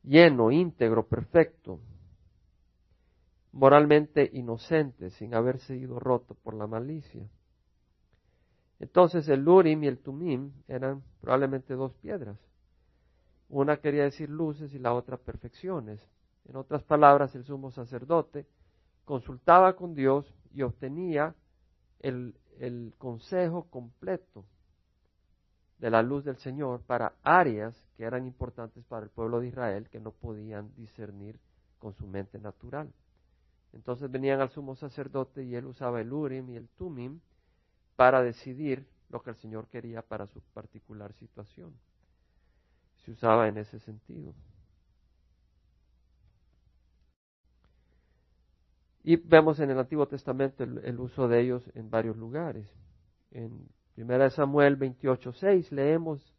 lleno, 0.03 0.51
íntegro, 0.51 1.07
perfecto, 1.07 1.79
moralmente 3.53 4.29
inocente, 4.33 5.11
sin 5.11 5.37
haber 5.37 5.61
sido 5.61 6.01
roto 6.01 6.35
por 6.35 6.55
la 6.55 6.67
malicia. 6.67 7.25
Entonces 8.81 9.29
el 9.29 9.47
Urim 9.47 9.85
y 9.85 9.87
el 9.87 10.01
Tumim 10.01 10.51
eran 10.67 11.05
probablemente 11.21 11.75
dos 11.75 11.95
piedras. 11.95 12.37
Una 13.49 13.77
quería 13.77 14.03
decir 14.03 14.29
luces 14.29 14.75
y 14.75 14.81
la 14.81 14.93
otra 14.93 15.19
perfecciones. 15.19 16.01
En 16.49 16.57
otras 16.57 16.83
palabras, 16.83 17.35
el 17.35 17.45
sumo 17.45 17.71
sacerdote 17.71 18.47
consultaba 19.05 19.77
con 19.77 19.95
Dios 19.95 20.35
y 20.53 20.63
obtenía 20.63 21.35
el, 22.01 22.35
consejo 22.99 23.65
completo 23.71 24.45
de 25.79 25.91
la 25.91 26.03
luz 26.03 26.25
del 26.25 26.37
Señor 26.39 26.83
para 26.83 27.15
áreas 27.23 27.77
que 27.97 28.05
eran 28.05 28.27
importantes 28.27 28.85
para 28.85 29.05
el 29.05 29.11
pueblo 29.11 29.41
de 29.41 29.49
Israel 29.49 29.89
que 29.89 30.01
no 30.01 30.11
podían 30.11 30.75
discernir 30.75 31.39
con 31.79 31.95
su 31.95 32.07
mente 32.07 32.39
natural. 32.39 32.93
Entonces 33.73 34.11
venían 34.11 34.41
al 34.41 34.51
sumo 34.51 34.75
sacerdote 34.75 35.45
y 35.45 35.55
él 35.55 35.67
usaba 35.67 36.01
el 36.01 36.13
Urim 36.13 36.51
y 36.51 36.57
el 36.57 36.69
Tumim 36.71 37.21
para 37.95 38.23
decidir 38.23 38.89
lo 39.11 39.23
que 39.23 39.31
el 39.31 39.37
Señor 39.37 39.69
quería 39.69 40.03
para 40.03 40.27
su 40.27 40.41
particular 40.41 41.13
situación. 41.13 41.73
Se 43.05 43.13
usaba 43.13 43.47
en 43.47 43.59
ese 43.59 43.79
sentido. 43.79 44.35
Y 49.09 49.17
vemos 49.17 49.59
en 49.59 49.71
el 49.71 49.79
Antiguo 49.79 50.07
Testamento 50.07 50.65
el, 50.65 51.01
uso 51.01 51.29
de 51.29 51.41
ellos 51.41 51.65
en 51.75 51.89
varios 51.89 52.15
lugares. 52.19 52.71
En 53.31 53.67
1 53.97 54.29
Samuel 54.29 54.79
28.6 54.79 55.71
leemos 55.71 56.37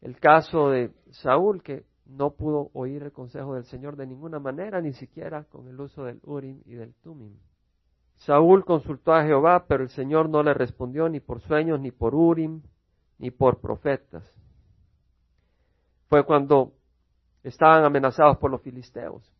el 0.00 0.16
caso 0.20 0.70
de 0.70 0.92
Saúl 1.10 1.64
que 1.64 1.84
no 2.06 2.30
pudo 2.36 2.70
oír 2.74 3.02
el 3.02 3.10
consejo 3.10 3.54
del 3.54 3.64
Señor 3.64 3.96
de 3.96 4.06
ninguna 4.06 4.38
manera, 4.38 4.80
ni 4.80 4.92
siquiera 4.92 5.42
con 5.42 5.66
el 5.66 5.80
uso 5.80 6.04
del 6.04 6.20
Urim 6.22 6.62
y 6.64 6.74
del 6.74 6.94
Tumim. 6.94 7.36
Saúl 8.18 8.64
consultó 8.64 9.12
a 9.12 9.24
Jehová, 9.24 9.64
pero 9.66 9.82
el 9.82 9.90
Señor 9.90 10.28
no 10.28 10.44
le 10.44 10.54
respondió 10.54 11.08
ni 11.08 11.18
por 11.18 11.40
sueños, 11.40 11.80
ni 11.80 11.90
por 11.90 12.14
Urim, 12.14 12.62
ni 13.18 13.32
por 13.32 13.60
profetas. 13.60 14.32
Fue 16.08 16.24
cuando 16.24 16.72
estaban 17.42 17.82
amenazados 17.84 18.38
por 18.38 18.52
los 18.52 18.62
filisteos. 18.62 19.39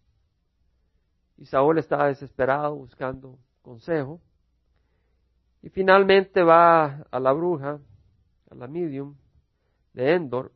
Y 1.41 1.47
Saúl 1.47 1.79
estaba 1.79 2.09
desesperado 2.09 2.77
buscando 2.77 3.39
consejo. 3.63 4.21
Y 5.63 5.71
finalmente 5.71 6.43
va 6.43 7.07
a 7.11 7.19
la 7.19 7.33
bruja, 7.33 7.81
a 8.51 8.55
la 8.55 8.69
medium 8.69 9.17
de 9.95 10.15
Endor, 10.15 10.53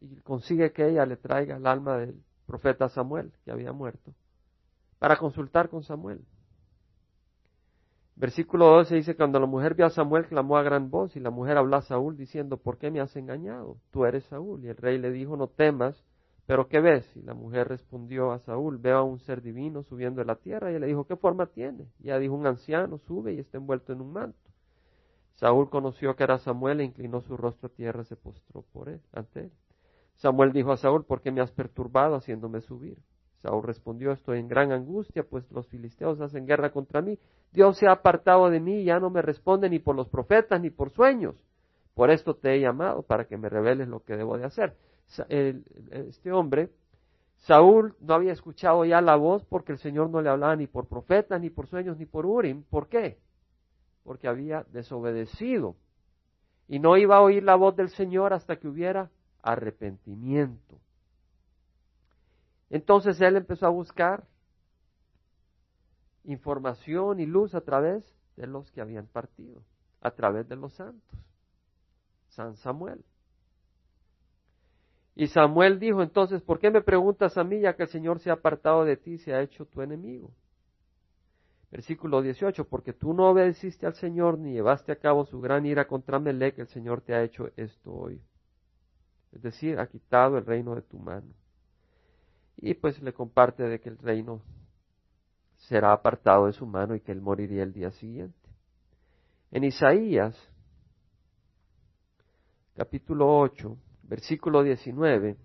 y 0.00 0.16
consigue 0.16 0.72
que 0.72 0.88
ella 0.88 1.06
le 1.06 1.16
traiga 1.16 1.56
el 1.56 1.66
alma 1.66 1.96
del 1.96 2.22
profeta 2.46 2.88
Samuel, 2.90 3.32
que 3.44 3.50
había 3.50 3.72
muerto, 3.72 4.12
para 4.98 5.16
consultar 5.16 5.70
con 5.70 5.82
Samuel. 5.82 6.22
Versículo 8.14 8.66
12 8.66 8.94
dice, 8.94 9.16
cuando 9.16 9.40
la 9.40 9.46
mujer 9.46 9.74
vio 9.74 9.86
a 9.86 9.90
Samuel, 9.90 10.26
clamó 10.26 10.58
a 10.58 10.62
gran 10.62 10.90
voz, 10.90 11.16
y 11.16 11.20
la 11.20 11.30
mujer 11.30 11.56
habló 11.56 11.76
a 11.76 11.82
Saúl 11.82 12.16
diciendo, 12.16 12.58
¿por 12.58 12.76
qué 12.76 12.90
me 12.90 13.00
has 13.00 13.16
engañado? 13.16 13.78
Tú 13.90 14.04
eres 14.04 14.24
Saúl. 14.24 14.64
Y 14.64 14.68
el 14.68 14.76
rey 14.76 14.98
le 14.98 15.10
dijo, 15.10 15.36
no 15.36 15.48
temas, 15.48 16.02
¿Pero 16.46 16.68
qué 16.68 16.80
ves? 16.80 17.04
Y 17.16 17.22
la 17.22 17.34
mujer 17.34 17.68
respondió 17.68 18.30
a 18.30 18.38
Saúl, 18.38 18.78
veo 18.78 18.98
a 18.98 19.02
un 19.02 19.18
ser 19.18 19.42
divino 19.42 19.82
subiendo 19.82 20.20
de 20.20 20.26
la 20.26 20.36
tierra. 20.36 20.70
Y 20.70 20.78
le 20.78 20.86
dijo, 20.86 21.04
¿qué 21.04 21.16
forma 21.16 21.46
tiene? 21.46 21.88
Y 21.98 22.04
ella 22.04 22.18
dijo, 22.18 22.34
un 22.34 22.46
anciano 22.46 22.98
sube 22.98 23.32
y 23.32 23.40
está 23.40 23.58
envuelto 23.58 23.92
en 23.92 24.00
un 24.00 24.12
manto. 24.12 24.38
Saúl 25.34 25.68
conoció 25.68 26.14
que 26.14 26.22
era 26.22 26.38
Samuel 26.38 26.80
e 26.80 26.84
inclinó 26.84 27.20
su 27.20 27.36
rostro 27.36 27.66
a 27.66 27.72
tierra 27.72 28.02
y 28.02 28.06
se 28.06 28.16
postró 28.16 28.62
por 28.72 28.88
él, 28.88 29.00
ante 29.12 29.40
él. 29.40 29.52
Samuel 30.14 30.52
dijo 30.52 30.72
a 30.72 30.78
Saúl, 30.78 31.04
¿por 31.04 31.20
qué 31.20 31.30
me 31.30 31.42
has 31.42 31.50
perturbado 31.50 32.14
haciéndome 32.14 32.62
subir? 32.62 32.96
Saúl 33.42 33.62
respondió, 33.64 34.12
estoy 34.12 34.38
en 34.38 34.48
gran 34.48 34.72
angustia, 34.72 35.24
pues 35.24 35.50
los 35.50 35.66
filisteos 35.68 36.20
hacen 36.20 36.46
guerra 36.46 36.70
contra 36.70 37.02
mí. 37.02 37.18
Dios 37.52 37.76
se 37.76 37.86
ha 37.86 37.92
apartado 37.92 38.48
de 38.48 38.60
mí 38.60 38.80
y 38.80 38.84
ya 38.84 38.98
no 38.98 39.10
me 39.10 39.20
responde 39.20 39.68
ni 39.68 39.78
por 39.78 39.94
los 39.94 40.08
profetas 40.08 40.60
ni 40.60 40.70
por 40.70 40.90
sueños. 40.90 41.36
Por 41.94 42.10
esto 42.10 42.34
te 42.36 42.54
he 42.54 42.60
llamado, 42.60 43.02
para 43.02 43.26
que 43.26 43.36
me 43.36 43.50
reveles 43.50 43.88
lo 43.88 44.00
que 44.04 44.16
debo 44.16 44.38
de 44.38 44.44
hacer 44.44 44.74
este 45.08 46.32
hombre, 46.32 46.70
Saúl 47.38 47.94
no 48.00 48.14
había 48.14 48.32
escuchado 48.32 48.84
ya 48.84 49.00
la 49.00 49.16
voz 49.16 49.44
porque 49.44 49.72
el 49.72 49.78
Señor 49.78 50.10
no 50.10 50.20
le 50.20 50.30
hablaba 50.30 50.56
ni 50.56 50.66
por 50.66 50.88
profetas, 50.88 51.40
ni 51.40 51.50
por 51.50 51.66
sueños, 51.68 51.96
ni 51.98 52.06
por 52.06 52.26
Urim. 52.26 52.64
¿Por 52.64 52.88
qué? 52.88 53.18
Porque 54.02 54.28
había 54.28 54.64
desobedecido. 54.72 55.76
Y 56.68 56.78
no 56.78 56.96
iba 56.96 57.16
a 57.16 57.22
oír 57.22 57.44
la 57.44 57.54
voz 57.54 57.76
del 57.76 57.90
Señor 57.90 58.32
hasta 58.32 58.56
que 58.56 58.66
hubiera 58.66 59.10
arrepentimiento. 59.42 60.80
Entonces 62.68 63.20
él 63.20 63.36
empezó 63.36 63.66
a 63.66 63.70
buscar 63.70 64.24
información 66.24 67.20
y 67.20 67.26
luz 67.26 67.54
a 67.54 67.60
través 67.60 68.04
de 68.36 68.48
los 68.48 68.70
que 68.72 68.80
habían 68.80 69.06
partido, 69.06 69.62
a 70.00 70.10
través 70.10 70.48
de 70.48 70.56
los 70.56 70.72
santos. 70.72 71.18
San 72.30 72.56
Samuel. 72.56 73.04
Y 75.18 75.28
Samuel 75.28 75.80
dijo 75.80 76.02
entonces, 76.02 76.42
¿por 76.42 76.58
qué 76.58 76.70
me 76.70 76.82
preguntas 76.82 77.38
a 77.38 77.42
mí 77.42 77.60
ya 77.60 77.74
que 77.74 77.84
el 77.84 77.88
Señor 77.88 78.20
se 78.20 78.28
ha 78.28 78.34
apartado 78.34 78.84
de 78.84 78.98
ti 78.98 79.12
y 79.12 79.18
se 79.18 79.32
ha 79.32 79.40
hecho 79.40 79.64
tu 79.64 79.80
enemigo? 79.80 80.30
Versículo 81.70 82.20
18, 82.20 82.68
porque 82.68 82.92
tú 82.92 83.14
no 83.14 83.30
obedeciste 83.30 83.86
al 83.86 83.94
Señor 83.94 84.38
ni 84.38 84.52
llevaste 84.52 84.92
a 84.92 84.96
cabo 84.96 85.24
su 85.24 85.40
gran 85.40 85.64
ira 85.64 85.86
contra 85.86 86.22
que 86.22 86.60
el 86.60 86.68
Señor 86.68 87.00
te 87.00 87.14
ha 87.14 87.22
hecho 87.22 87.48
esto 87.56 87.94
hoy. 87.94 88.20
Es 89.32 89.40
decir, 89.40 89.78
ha 89.78 89.86
quitado 89.86 90.36
el 90.36 90.44
reino 90.44 90.74
de 90.74 90.82
tu 90.82 90.98
mano. 90.98 91.32
y 92.58 92.74
pues 92.74 93.00
le 93.02 93.12
comparte 93.12 93.62
de 93.62 93.80
que 93.80 93.88
el 93.88 93.98
reino 93.98 94.42
será 95.56 95.92
apartado 95.92 96.46
de 96.46 96.52
su 96.52 96.66
mano 96.66 96.94
y 96.94 97.00
que 97.00 97.12
él 97.12 97.22
moriría 97.22 97.62
el 97.62 97.72
día 97.72 97.90
siguiente. 97.92 98.48
En 99.50 99.64
Isaías, 99.64 100.36
capítulo 102.74 103.38
8, 103.38 103.76
versículo 104.08 104.62
19, 104.62 105.36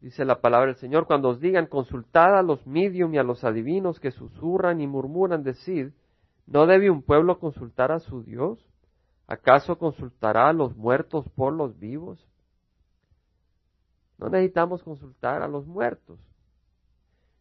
dice 0.00 0.24
la 0.24 0.40
palabra 0.40 0.68
del 0.68 0.76
Señor, 0.76 1.06
cuando 1.06 1.30
os 1.30 1.40
digan 1.40 1.66
consultad 1.66 2.38
a 2.38 2.42
los 2.42 2.66
medium 2.66 3.14
y 3.14 3.18
a 3.18 3.22
los 3.22 3.44
adivinos 3.44 4.00
que 4.00 4.10
susurran 4.10 4.80
y 4.80 4.86
murmuran, 4.86 5.42
decid, 5.42 5.90
¿no 6.46 6.66
debe 6.66 6.90
un 6.90 7.02
pueblo 7.02 7.38
consultar 7.38 7.92
a 7.92 8.00
su 8.00 8.22
Dios? 8.22 8.58
¿Acaso 9.26 9.78
consultará 9.78 10.48
a 10.48 10.52
los 10.52 10.76
muertos 10.76 11.28
por 11.30 11.52
los 11.52 11.78
vivos? 11.78 12.24
No 14.18 14.28
necesitamos 14.28 14.82
consultar 14.82 15.42
a 15.42 15.48
los 15.48 15.66
muertos. 15.66 16.20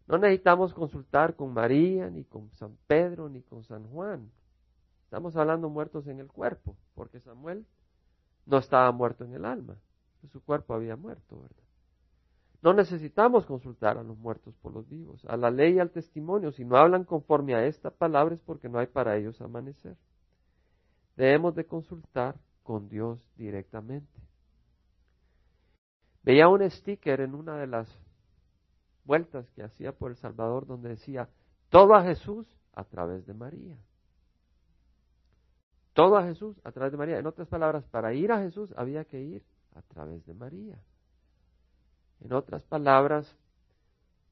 No 0.08 0.18
necesitamos 0.18 0.74
consultar 0.74 1.36
con 1.36 1.54
María, 1.54 2.10
ni 2.10 2.24
con 2.24 2.52
San 2.54 2.78
Pedro, 2.88 3.30
ni 3.30 3.42
con 3.42 3.64
San 3.64 3.88
Juan. 3.90 4.32
Estamos 5.06 5.36
hablando 5.36 5.70
muertos 5.70 6.08
en 6.08 6.20
el 6.20 6.28
cuerpo, 6.28 6.76
porque 6.94 7.20
Samuel 7.20 7.66
no 8.46 8.58
estaba 8.58 8.92
muerto 8.92 9.24
en 9.24 9.34
el 9.34 9.46
alma. 9.46 9.78
Su 10.28 10.44
cuerpo 10.44 10.74
había 10.74 10.96
muerto, 10.96 11.40
¿verdad? 11.42 11.66
No 12.62 12.74
necesitamos 12.74 13.46
consultar 13.46 14.00
a 14.00 14.04
los 14.04 14.18
muertos 14.18 14.56
por 14.56 14.74
los 14.74 14.90
vivos, 14.90 15.24
a 15.26 15.38
la 15.38 15.52
ley 15.52 15.76
y 15.76 15.80
al 15.80 15.92
testimonio. 15.92 16.52
Si 16.52 16.66
no 16.66 16.78
hablan 16.78 17.04
conforme 17.04 17.54
a 17.54 17.66
esta 17.66 17.92
palabra 17.92 18.34
es 18.34 18.42
porque 18.42 18.70
no 18.70 18.80
hay 18.80 18.88
para 18.88 19.16
ellos 19.18 19.40
amanecer. 19.40 19.96
Debemos 21.16 21.54
de 21.54 21.66
consultar 21.66 22.36
con 22.64 22.90
Dios 22.90 23.20
directamente. 23.36 24.20
Veía 26.24 26.48
un 26.48 26.68
sticker 26.68 27.22
en 27.22 27.36
una 27.36 27.56
de 27.58 27.68
las 27.68 27.88
vueltas 29.04 29.48
que 29.52 29.62
hacía 29.62 29.92
por 29.92 30.10
El 30.10 30.18
Salvador 30.18 30.66
donde 30.66 30.90
decía, 30.90 31.30
todo 31.70 31.94
a 31.94 32.04
Jesús 32.04 32.48
a 32.74 32.84
través 32.84 33.28
de 33.28 33.36
María. 33.36 33.78
Todo 35.94 36.18
a 36.18 36.24
Jesús 36.24 36.60
a 36.64 36.72
través 36.72 36.92
de 36.92 36.98
María. 36.98 37.20
En 37.20 37.28
otras 37.28 37.48
palabras, 37.48 37.86
para 37.86 38.14
ir 38.16 38.32
a 38.32 38.40
Jesús 38.40 38.74
había 38.76 39.06
que 39.06 39.22
ir 39.22 39.44
a 39.76 39.82
través 39.84 40.26
de 40.26 40.34
María. 40.34 40.82
En 42.22 42.34
otras 42.34 42.64
palabras, 42.64 43.36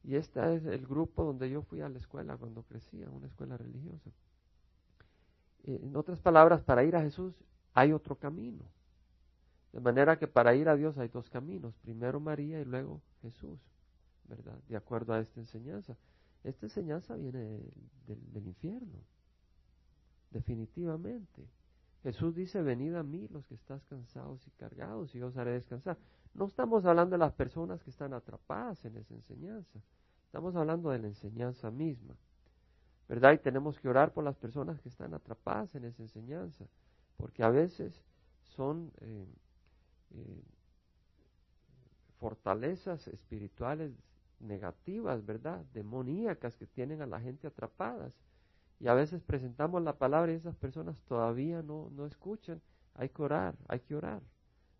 y 0.03 0.15
este 0.15 0.55
es 0.55 0.65
el 0.65 0.85
grupo 0.85 1.23
donde 1.23 1.49
yo 1.49 1.61
fui 1.61 1.81
a 1.81 1.89
la 1.89 1.99
escuela 1.99 2.35
cuando 2.37 2.63
crecía, 2.63 3.09
una 3.09 3.27
escuela 3.27 3.57
religiosa. 3.57 4.11
En 5.65 5.95
otras 5.95 6.19
palabras, 6.19 6.61
para 6.61 6.83
ir 6.83 6.95
a 6.95 7.01
Jesús 7.01 7.33
hay 7.73 7.93
otro 7.93 8.15
camino. 8.15 8.65
De 9.71 9.79
manera 9.79 10.19
que 10.19 10.27
para 10.27 10.53
ir 10.55 10.69
a 10.69 10.75
Dios 10.75 10.97
hay 10.97 11.07
dos 11.07 11.29
caminos, 11.29 11.73
primero 11.81 12.19
María 12.19 12.59
y 12.59 12.65
luego 12.65 13.01
Jesús, 13.21 13.59
¿verdad? 14.25 14.59
De 14.67 14.75
acuerdo 14.75 15.13
a 15.13 15.19
esta 15.19 15.39
enseñanza. 15.39 15.97
Esta 16.43 16.65
enseñanza 16.65 17.15
viene 17.15 17.61
del, 18.05 18.45
infierno, 18.45 18.99
definitivamente. 20.29 21.47
Jesús 22.03 22.35
dice, 22.35 22.61
venid 22.61 22.95
a 22.95 23.03
mí 23.03 23.27
los 23.29 23.45
que 23.47 23.55
estás 23.55 23.83
cansados 23.85 24.45
y 24.45 24.51
cargados 24.51 25.15
y 25.15 25.19
yo 25.19 25.27
os 25.27 25.37
haré 25.37 25.51
descansar. 25.51 25.97
No 26.33 26.45
estamos 26.45 26.85
hablando 26.85 27.13
de 27.13 27.19
las 27.19 27.33
personas 27.33 27.81
que 27.81 27.89
están 27.89 28.13
atrapadas 28.13 28.83
en 28.83 28.97
esa 28.97 29.13
enseñanza, 29.13 29.79
estamos 30.25 30.55
hablando 30.55 30.89
de 30.89 30.99
la 30.99 31.07
enseñanza 31.07 31.71
misma, 31.71 32.15
¿verdad? 33.07 33.33
Y 33.33 33.37
tenemos 33.37 33.79
que 33.79 33.87
orar 33.87 34.11
por 34.11 34.23
las 34.23 34.35
personas 34.35 34.81
que 34.81 34.89
están 34.89 35.13
atrapadas 35.13 35.75
en 35.75 35.85
esa 35.85 36.03
enseñanza, 36.03 36.65
porque 37.15 37.41
a 37.41 37.49
veces 37.49 38.03
son 38.43 38.91
eh, 38.99 39.25
eh, 40.11 40.43
fortalezas 42.19 43.07
espirituales 43.07 43.93
negativas, 44.39 45.25
¿verdad? 45.25 45.63
Demoníacas 45.73 46.57
que 46.57 46.67
tienen 46.67 47.01
a 47.01 47.07
la 47.07 47.21
gente 47.21 47.47
atrapadas. 47.47 48.13
Y 48.83 48.89
a 48.89 48.93
veces 48.93 49.23
presentamos 49.23 49.81
la 49.81 49.97
palabra 49.97 50.33
y 50.33 50.35
esas 50.35 50.57
personas 50.57 51.01
todavía 51.03 51.63
no, 51.63 51.89
no 51.91 52.05
escuchan. 52.05 52.61
Hay 52.95 53.07
que 53.07 53.21
orar, 53.21 53.55
hay 53.69 53.79
que 53.79 53.95
orar 53.95 54.21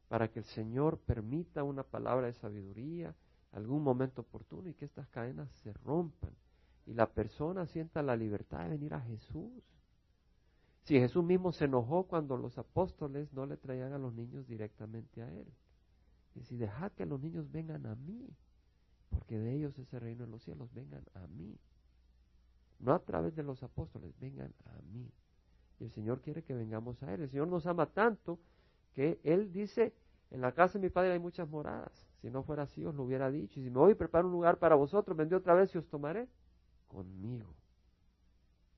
para 0.10 0.28
que 0.30 0.39
el 0.39 0.46
Señor 0.46 1.00
permita 1.00 1.63
una 1.63 1.84
palabra 1.84 2.28
de 2.28 2.34
sabiduría, 2.34 3.16
algún 3.54 3.82
momento 3.82 4.24
oportuno 4.24 4.68
y 4.68 4.74
que 4.74 4.84
estas 4.84 5.08
cadenas 5.08 5.50
se 5.63 5.72
rompan 5.72 6.32
y 6.86 6.94
la 6.96 7.10
persona 7.13 7.66
sienta 7.66 8.04
la 8.04 8.18
libertad 8.18 8.63
de 8.63 8.72
venir 8.72 8.94
a 8.94 9.00
Jesús. 9.00 9.63
Si 10.82 11.00
Jesús 11.00 11.24
mismo 11.24 11.54
se 11.54 11.63
enojó 11.63 12.04
cuando 12.04 12.36
los 12.36 12.58
apóstoles 12.58 13.32
no 13.32 13.46
le 13.46 13.56
traían 13.56 13.94
a 13.94 14.00
los 14.00 14.13
niños 14.13 14.46
directamente 14.48 15.22
a 15.22 15.32
Él. 15.32 15.48
Y 16.36 16.44
si 16.44 16.58
dejad 16.58 16.92
que 16.92 17.06
los 17.06 17.22
niños 17.22 17.50
vengan 17.54 17.86
a 17.86 17.96
mí, 17.96 18.28
porque 19.08 19.39
de 19.39 19.56
ellos 19.56 19.80
es 19.80 19.94
el 19.94 20.02
reino 20.02 20.26
de 20.26 20.32
los 20.32 20.44
cielos, 20.44 20.74
vengan 20.74 21.06
a 21.13 21.26
mí. 21.28 21.58
No 22.84 22.93
a 22.93 23.00
través 23.00 23.34
de 23.34 23.43
los 23.43 23.63
apóstoles, 23.63 24.13
vengan 24.19 24.54
a 24.65 24.82
mí. 24.91 25.10
Y 25.80 25.86
el 25.86 25.91
Señor 25.91 26.19
quiere 26.22 26.43
que 26.43 26.54
vengamos 26.54 27.02
a 27.02 27.13
Él. 27.13 27.22
El 27.22 27.30
Señor 27.30 27.48
nos 27.48 27.65
ama 27.65 27.86
tanto 27.86 28.39
que 28.93 29.22
Él 29.24 29.54
dice, 29.54 29.93
en 30.32 30.41
la 30.41 30.52
casa 30.52 30.78
de 30.78 30.88
mi 30.88 30.89
Padre 30.89 31.13
hay 31.13 31.19
muchas 31.19 31.48
moradas. 31.48 32.06
Si 32.22 32.30
no 32.30 32.43
fuera 32.43 32.63
así, 32.63 32.84
os 32.84 32.93
lo 32.93 33.04
hubiera 33.04 33.32
dicho. 33.32 33.62
Y 33.62 33.63
si 33.63 33.69
me 33.69 33.78
voy 33.78 33.93
y 33.93 33.96
preparo 33.96 34.28
un 34.28 34.34
lugar 34.34 34.60
para 34.60 34.76
vosotros, 34.76 35.15
vendré 35.15 35.38
otra 35.38 35.54
vez 35.54 35.74
y 35.74 35.78
os 35.78 35.88
tomaré 35.88 36.28
conmigo. 36.89 37.56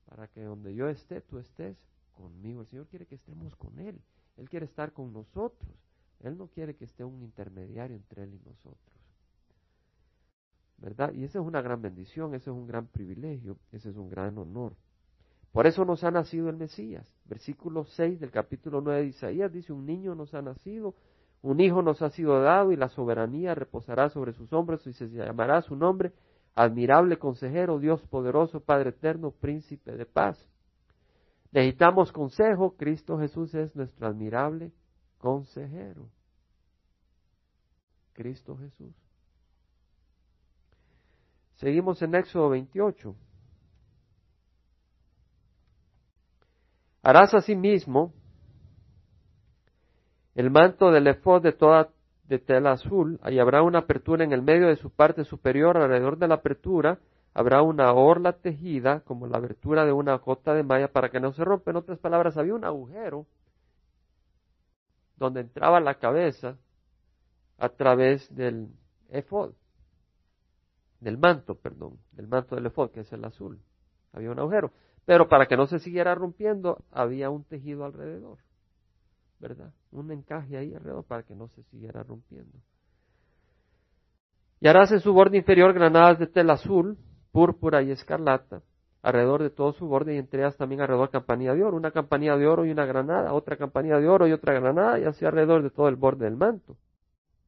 Para 0.04 0.28
que 0.28 0.44
donde 0.44 0.72
yo 0.72 0.88
esté, 0.88 1.20
tú 1.20 1.38
estés 1.38 1.76
conmigo. 2.12 2.60
El 2.60 2.68
Señor 2.68 2.86
quiere 2.86 3.06
que 3.06 3.16
estemos 3.16 3.56
con 3.56 3.76
Él. 3.80 4.00
Él 4.36 4.48
quiere 4.48 4.66
estar 4.66 4.92
con 4.92 5.12
nosotros. 5.12 5.72
Él 6.20 6.38
no 6.38 6.46
quiere 6.46 6.76
que 6.76 6.84
esté 6.84 7.02
un 7.02 7.22
intermediario 7.22 7.96
entre 7.96 8.22
Él 8.22 8.34
y 8.34 8.48
nosotros. 8.48 9.05
Y 11.14 11.24
esa 11.24 11.38
es 11.38 11.44
una 11.44 11.62
gran 11.62 11.80
bendición, 11.80 12.34
ese 12.34 12.50
es 12.50 12.56
un 12.56 12.66
gran 12.66 12.86
privilegio, 12.86 13.56
ese 13.72 13.90
es 13.90 13.96
un 13.96 14.08
gran 14.08 14.36
honor. 14.38 14.74
Por 15.52 15.66
eso 15.66 15.84
nos 15.84 16.04
ha 16.04 16.10
nacido 16.10 16.50
el 16.50 16.56
Mesías. 16.56 17.10
Versículo 17.24 17.84
6 17.84 18.20
del 18.20 18.30
capítulo 18.30 18.80
9 18.82 19.00
de 19.00 19.06
Isaías 19.06 19.52
dice, 19.52 19.72
un 19.72 19.86
niño 19.86 20.14
nos 20.14 20.34
ha 20.34 20.42
nacido, 20.42 20.94
un 21.40 21.60
hijo 21.60 21.80
nos 21.80 22.02
ha 22.02 22.10
sido 22.10 22.40
dado 22.42 22.72
y 22.72 22.76
la 22.76 22.88
soberanía 22.88 23.54
reposará 23.54 24.10
sobre 24.10 24.32
sus 24.32 24.52
hombros 24.52 24.86
y 24.86 24.92
se 24.92 25.08
llamará 25.08 25.62
su 25.62 25.74
nombre 25.74 26.12
admirable 26.54 27.18
consejero, 27.18 27.78
Dios 27.78 28.02
poderoso, 28.08 28.60
Padre 28.60 28.90
eterno, 28.90 29.30
príncipe 29.30 29.92
de 29.92 30.06
paz. 30.06 30.38
Necesitamos 31.52 32.12
consejo, 32.12 32.76
Cristo 32.76 33.18
Jesús 33.18 33.54
es 33.54 33.74
nuestro 33.76 34.08
admirable 34.08 34.72
consejero. 35.18 36.08
Cristo 38.14 38.56
Jesús. 38.56 39.05
Seguimos 41.56 42.00
en 42.02 42.14
Éxodo 42.14 42.50
28. 42.50 43.14
Harás 47.02 47.34
asimismo 47.34 48.12
el 50.34 50.50
manto 50.50 50.90
del 50.90 51.06
efod 51.06 51.42
de 51.42 51.52
toda 51.52 51.90
de 52.24 52.38
tela 52.40 52.72
azul, 52.72 53.20
ahí 53.22 53.38
habrá 53.38 53.62
una 53.62 53.80
apertura 53.80 54.24
en 54.24 54.32
el 54.32 54.42
medio 54.42 54.66
de 54.66 54.74
su 54.76 54.90
parte 54.90 55.22
superior, 55.24 55.76
alrededor 55.76 56.18
de 56.18 56.26
la 56.26 56.34
apertura 56.34 56.98
habrá 57.36 57.60
una 57.60 57.92
orla 57.92 58.32
tejida 58.32 59.00
como 59.00 59.26
la 59.26 59.36
abertura 59.36 59.84
de 59.84 59.92
una 59.92 60.16
gota 60.16 60.54
de 60.54 60.62
malla 60.62 60.88
para 60.88 61.10
que 61.10 61.20
no 61.20 61.32
se 61.32 61.44
rompa. 61.44 61.70
En 61.70 61.76
otras 61.76 61.98
palabras, 61.98 62.38
había 62.38 62.54
un 62.54 62.64
agujero 62.64 63.26
donde 65.16 65.42
entraba 65.42 65.78
la 65.80 65.96
cabeza 65.96 66.56
a 67.58 67.68
través 67.68 68.34
del 68.34 68.70
efod, 69.10 69.52
del 71.00 71.18
manto, 71.18 71.54
perdón, 71.56 71.98
del 72.12 72.28
manto 72.28 72.54
del 72.54 72.66
efod, 72.66 72.90
que 72.90 73.00
es 73.00 73.12
el 73.12 73.24
azul. 73.24 73.60
Había 74.12 74.30
un 74.30 74.38
agujero. 74.38 74.72
Pero 75.04 75.28
para 75.28 75.46
que 75.46 75.56
no 75.56 75.66
se 75.66 75.78
siguiera 75.78 76.14
rompiendo, 76.14 76.84
había 76.90 77.30
un 77.30 77.44
tejido 77.44 77.84
alrededor, 77.84 78.38
¿verdad? 79.38 79.72
Un 79.92 80.10
encaje 80.10 80.56
ahí 80.56 80.74
alrededor 80.74 81.04
para 81.04 81.22
que 81.22 81.36
no 81.36 81.48
se 81.48 81.62
siguiera 81.64 82.02
rompiendo. 82.02 82.58
Y 84.60 84.68
harás 84.68 84.90
en 84.90 85.00
su 85.00 85.12
borde 85.12 85.36
inferior 85.36 85.72
granadas 85.72 86.18
de 86.18 86.26
tela 86.26 86.54
azul, 86.54 86.98
púrpura 87.30 87.82
y 87.82 87.92
escarlata, 87.92 88.62
alrededor 89.02 89.42
de 89.42 89.50
todo 89.50 89.72
su 89.72 89.86
borde 89.86 90.14
y 90.14 90.18
entre 90.18 90.40
ellas 90.40 90.56
también 90.56 90.80
alrededor 90.80 91.10
campanilla 91.10 91.54
de 91.54 91.62
oro, 91.62 91.76
una 91.76 91.92
campanilla 91.92 92.36
de 92.36 92.46
oro 92.48 92.64
y 92.64 92.70
una 92.70 92.86
granada, 92.86 93.32
otra 93.32 93.56
campanilla 93.56 93.98
de 93.98 94.08
oro 94.08 94.26
y 94.26 94.32
otra 94.32 94.54
granada 94.54 94.98
y 94.98 95.04
así 95.04 95.24
alrededor 95.24 95.62
de 95.62 95.70
todo 95.70 95.88
el 95.88 95.96
borde 95.96 96.24
del 96.24 96.36
manto. 96.36 96.76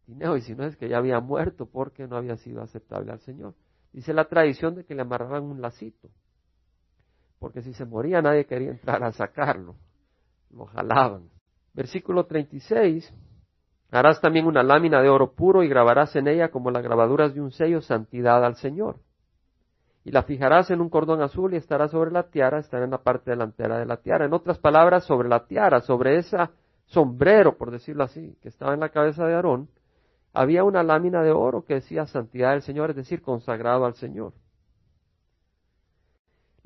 No, 0.08 0.36
y 0.36 0.40
si 0.40 0.54
no 0.54 0.64
es 0.64 0.76
que 0.76 0.88
ya 0.88 0.98
había 0.98 1.20
muerto 1.20 1.66
porque 1.66 2.06
no 2.06 2.16
había 2.16 2.36
sido 2.36 2.62
aceptable 2.62 3.12
al 3.12 3.20
Señor. 3.20 3.54
Dice 3.92 4.12
la 4.12 4.24
tradición 4.24 4.74
de 4.74 4.84
que 4.84 4.94
le 4.94 5.02
amarraban 5.02 5.44
un 5.44 5.60
lacito, 5.60 6.08
porque 7.38 7.62
si 7.62 7.72
se 7.74 7.84
moría 7.84 8.20
nadie 8.20 8.46
quería 8.46 8.70
entrar 8.70 9.02
a 9.04 9.12
sacarlo, 9.12 9.76
lo 10.50 10.66
jalaban. 10.66 11.28
Versículo 11.74 12.26
36, 12.26 13.12
harás 13.90 14.20
también 14.20 14.46
una 14.46 14.62
lámina 14.62 15.00
de 15.02 15.08
oro 15.08 15.34
puro 15.34 15.62
y 15.62 15.68
grabarás 15.68 16.16
en 16.16 16.26
ella 16.26 16.50
como 16.50 16.70
las 16.70 16.82
grabaduras 16.82 17.34
de 17.34 17.40
un 17.40 17.52
sello 17.52 17.80
santidad 17.80 18.44
al 18.44 18.56
Señor 18.56 19.00
y 20.08 20.10
la 20.10 20.22
fijarás 20.22 20.70
en 20.70 20.80
un 20.80 20.88
cordón 20.88 21.20
azul 21.20 21.52
y 21.52 21.58
estará 21.58 21.86
sobre 21.88 22.10
la 22.10 22.30
tiara, 22.30 22.60
estará 22.60 22.84
en 22.84 22.92
la 22.92 23.02
parte 23.02 23.30
delantera 23.30 23.78
de 23.78 23.84
la 23.84 23.98
tiara. 23.98 24.24
En 24.24 24.32
otras 24.32 24.58
palabras, 24.58 25.04
sobre 25.04 25.28
la 25.28 25.44
tiara, 25.46 25.82
sobre 25.82 26.16
ese 26.16 26.38
sombrero, 26.86 27.58
por 27.58 27.70
decirlo 27.70 28.04
así, 28.04 28.34
que 28.40 28.48
estaba 28.48 28.72
en 28.72 28.80
la 28.80 28.88
cabeza 28.88 29.26
de 29.26 29.34
Aarón, 29.34 29.68
había 30.32 30.64
una 30.64 30.82
lámina 30.82 31.22
de 31.22 31.32
oro 31.32 31.64
que 31.64 31.74
decía 31.74 32.06
santidad 32.06 32.52
del 32.52 32.62
Señor, 32.62 32.90
es 32.90 32.96
decir, 32.96 33.22
consagrado 33.22 33.84
al 33.84 33.94
Señor. 33.94 34.32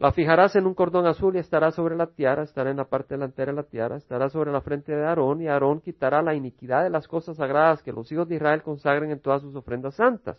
La 0.02 0.10
fijarás 0.10 0.56
en 0.56 0.66
un 0.66 0.74
cordón 0.74 1.06
azul 1.06 1.36
y 1.36 1.38
estará 1.38 1.70
sobre 1.70 1.94
la 1.94 2.08
tiara, 2.08 2.42
estará 2.42 2.70
en 2.70 2.78
la 2.78 2.86
parte 2.86 3.14
delantera 3.14 3.52
de 3.52 3.56
la 3.56 3.62
tiara, 3.62 3.96
estará 3.96 4.28
sobre 4.30 4.50
la 4.50 4.60
frente 4.60 4.90
de 4.90 5.06
Aarón 5.06 5.42
y 5.42 5.48
Aarón 5.48 5.80
quitará 5.80 6.22
la 6.22 6.34
iniquidad 6.34 6.82
de 6.82 6.90
las 6.90 7.06
cosas 7.06 7.36
sagradas 7.36 7.82
que 7.84 7.92
los 7.92 8.10
hijos 8.10 8.28
de 8.28 8.34
Israel 8.34 8.62
consagren 8.62 9.12
en 9.12 9.20
todas 9.20 9.42
sus 9.42 9.54
ofrendas 9.54 9.94
santas. 9.94 10.38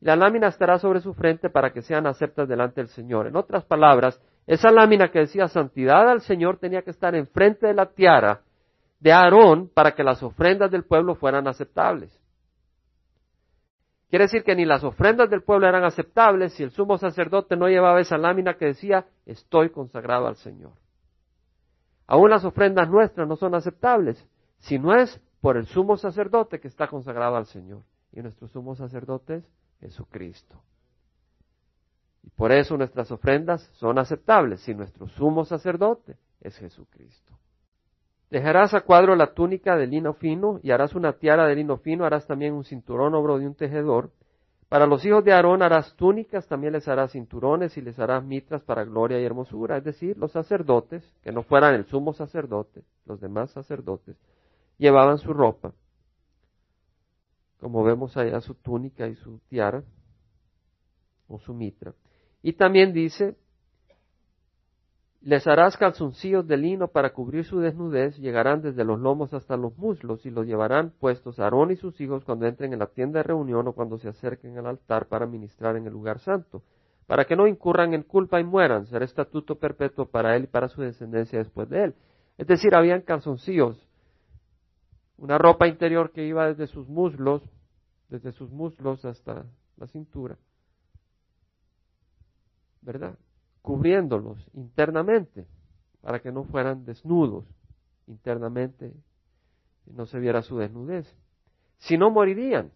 La 0.00 0.16
lámina 0.16 0.48
estará 0.48 0.78
sobre 0.78 1.00
su 1.00 1.14
frente 1.14 1.48
para 1.48 1.72
que 1.72 1.82
sean 1.82 2.06
aceptas 2.06 2.46
delante 2.46 2.82
del 2.82 2.88
Señor. 2.88 3.26
En 3.26 3.36
otras 3.36 3.64
palabras, 3.64 4.20
esa 4.46 4.70
lámina 4.70 5.10
que 5.10 5.20
decía 5.20 5.48
santidad 5.48 6.08
al 6.08 6.20
Señor 6.20 6.58
tenía 6.58 6.82
que 6.82 6.90
estar 6.90 7.14
enfrente 7.14 7.68
de 7.68 7.74
la 7.74 7.86
tiara 7.86 8.40
de 8.98 9.12
Aarón 9.12 9.70
para 9.72 9.92
que 9.92 10.04
las 10.04 10.22
ofrendas 10.22 10.70
del 10.70 10.84
pueblo 10.84 11.14
fueran 11.14 11.48
aceptables. 11.48 12.19
Quiere 14.10 14.24
decir 14.24 14.42
que 14.42 14.56
ni 14.56 14.64
las 14.64 14.82
ofrendas 14.82 15.30
del 15.30 15.42
pueblo 15.42 15.68
eran 15.68 15.84
aceptables 15.84 16.52
si 16.54 16.64
el 16.64 16.72
sumo 16.72 16.98
sacerdote 16.98 17.56
no 17.56 17.68
llevaba 17.68 18.00
esa 18.00 18.18
lámina 18.18 18.54
que 18.54 18.66
decía, 18.66 19.06
estoy 19.24 19.70
consagrado 19.70 20.26
al 20.26 20.34
Señor. 20.34 20.72
Aún 22.08 22.28
las 22.30 22.44
ofrendas 22.44 22.90
nuestras 22.90 23.28
no 23.28 23.36
son 23.36 23.54
aceptables 23.54 24.26
si 24.58 24.80
no 24.80 24.96
es 24.96 25.20
por 25.40 25.56
el 25.56 25.66
sumo 25.66 25.96
sacerdote 25.96 26.58
que 26.58 26.66
está 26.66 26.88
consagrado 26.88 27.36
al 27.36 27.46
Señor. 27.46 27.82
Y 28.12 28.20
nuestro 28.20 28.48
sumo 28.48 28.74
sacerdote 28.74 29.36
es 29.36 29.44
Jesucristo. 29.80 30.60
Y 32.24 32.30
por 32.30 32.50
eso 32.50 32.76
nuestras 32.76 33.12
ofrendas 33.12 33.62
son 33.74 33.96
aceptables 33.98 34.60
si 34.62 34.74
nuestro 34.74 35.06
sumo 35.06 35.44
sacerdote 35.44 36.16
es 36.40 36.56
Jesucristo. 36.58 37.38
Dejarás 38.30 38.74
a 38.74 38.82
cuadro 38.82 39.16
la 39.16 39.34
túnica 39.34 39.76
de 39.76 39.88
lino 39.88 40.14
fino 40.14 40.60
y 40.62 40.70
harás 40.70 40.94
una 40.94 41.14
tiara 41.14 41.46
de 41.46 41.56
lino 41.56 41.78
fino, 41.78 42.04
harás 42.04 42.26
también 42.28 42.54
un 42.54 42.64
cinturón 42.64 43.14
obro 43.14 43.38
de 43.38 43.46
un 43.46 43.56
tejedor. 43.56 44.12
Para 44.68 44.86
los 44.86 45.04
hijos 45.04 45.24
de 45.24 45.32
Aarón 45.32 45.62
harás 45.62 45.96
túnicas, 45.96 46.46
también 46.46 46.72
les 46.74 46.86
harás 46.86 47.10
cinturones 47.10 47.76
y 47.76 47.80
les 47.80 47.98
harás 47.98 48.24
mitras 48.24 48.62
para 48.62 48.84
gloria 48.84 49.20
y 49.20 49.24
hermosura, 49.24 49.78
es 49.78 49.84
decir, 49.84 50.16
los 50.16 50.30
sacerdotes, 50.30 51.02
que 51.24 51.32
no 51.32 51.42
fueran 51.42 51.74
el 51.74 51.86
sumo 51.86 52.12
sacerdote, 52.12 52.84
los 53.04 53.20
demás 53.20 53.50
sacerdotes, 53.50 54.16
llevaban 54.78 55.18
su 55.18 55.32
ropa, 55.32 55.72
como 57.58 57.82
vemos 57.82 58.16
allá 58.16 58.40
su 58.40 58.54
túnica 58.54 59.08
y 59.08 59.16
su 59.16 59.40
tiara, 59.48 59.82
o 61.26 61.40
su 61.40 61.52
mitra. 61.52 61.94
Y 62.40 62.52
también 62.52 62.92
dice, 62.92 63.36
les 65.22 65.46
harás 65.46 65.76
calzoncillos 65.76 66.46
de 66.46 66.56
lino 66.56 66.88
para 66.88 67.12
cubrir 67.12 67.44
su 67.44 67.60
desnudez, 67.60 68.16
llegarán 68.18 68.62
desde 68.62 68.84
los 68.84 68.98
lomos 68.98 69.34
hasta 69.34 69.56
los 69.56 69.76
muslos 69.76 70.24
y 70.24 70.30
los 70.30 70.46
llevarán 70.46 70.92
puestos 70.98 71.38
Aarón 71.38 71.70
y 71.72 71.76
sus 71.76 72.00
hijos 72.00 72.24
cuando 72.24 72.46
entren 72.46 72.72
en 72.72 72.78
la 72.78 72.86
tienda 72.86 73.18
de 73.18 73.24
reunión 73.24 73.68
o 73.68 73.74
cuando 73.74 73.98
se 73.98 74.08
acerquen 74.08 74.56
al 74.56 74.66
altar 74.66 75.08
para 75.08 75.26
ministrar 75.26 75.76
en 75.76 75.86
el 75.86 75.92
lugar 75.92 76.20
santo, 76.20 76.62
para 77.06 77.26
que 77.26 77.36
no 77.36 77.46
incurran 77.46 77.92
en 77.92 78.02
culpa 78.02 78.40
y 78.40 78.44
mueran, 78.44 78.86
será 78.86 79.04
estatuto 79.04 79.56
perpetuo 79.56 80.06
para 80.06 80.36
él 80.36 80.44
y 80.44 80.46
para 80.46 80.68
su 80.68 80.80
descendencia 80.80 81.38
después 81.38 81.68
de 81.68 81.84
él. 81.84 81.94
Es 82.38 82.46
decir, 82.46 82.74
habían 82.74 83.02
calzoncillos, 83.02 83.86
una 85.18 85.36
ropa 85.36 85.68
interior 85.68 86.12
que 86.12 86.24
iba 86.24 86.46
desde 86.46 86.66
sus 86.66 86.88
muslos, 86.88 87.42
desde 88.08 88.32
sus 88.32 88.50
muslos 88.50 89.04
hasta 89.04 89.44
la 89.76 89.86
cintura, 89.86 90.38
¿verdad? 92.80 93.18
Cubriéndolos 93.62 94.48
internamente 94.54 95.46
para 96.00 96.20
que 96.20 96.32
no 96.32 96.44
fueran 96.44 96.84
desnudos 96.84 97.44
internamente 98.06 98.94
y 99.86 99.92
no 99.92 100.06
se 100.06 100.18
viera 100.18 100.42
su 100.42 100.58
desnudez. 100.58 101.06
Si 101.78 101.96
no, 101.96 102.10
morirían. 102.10 102.72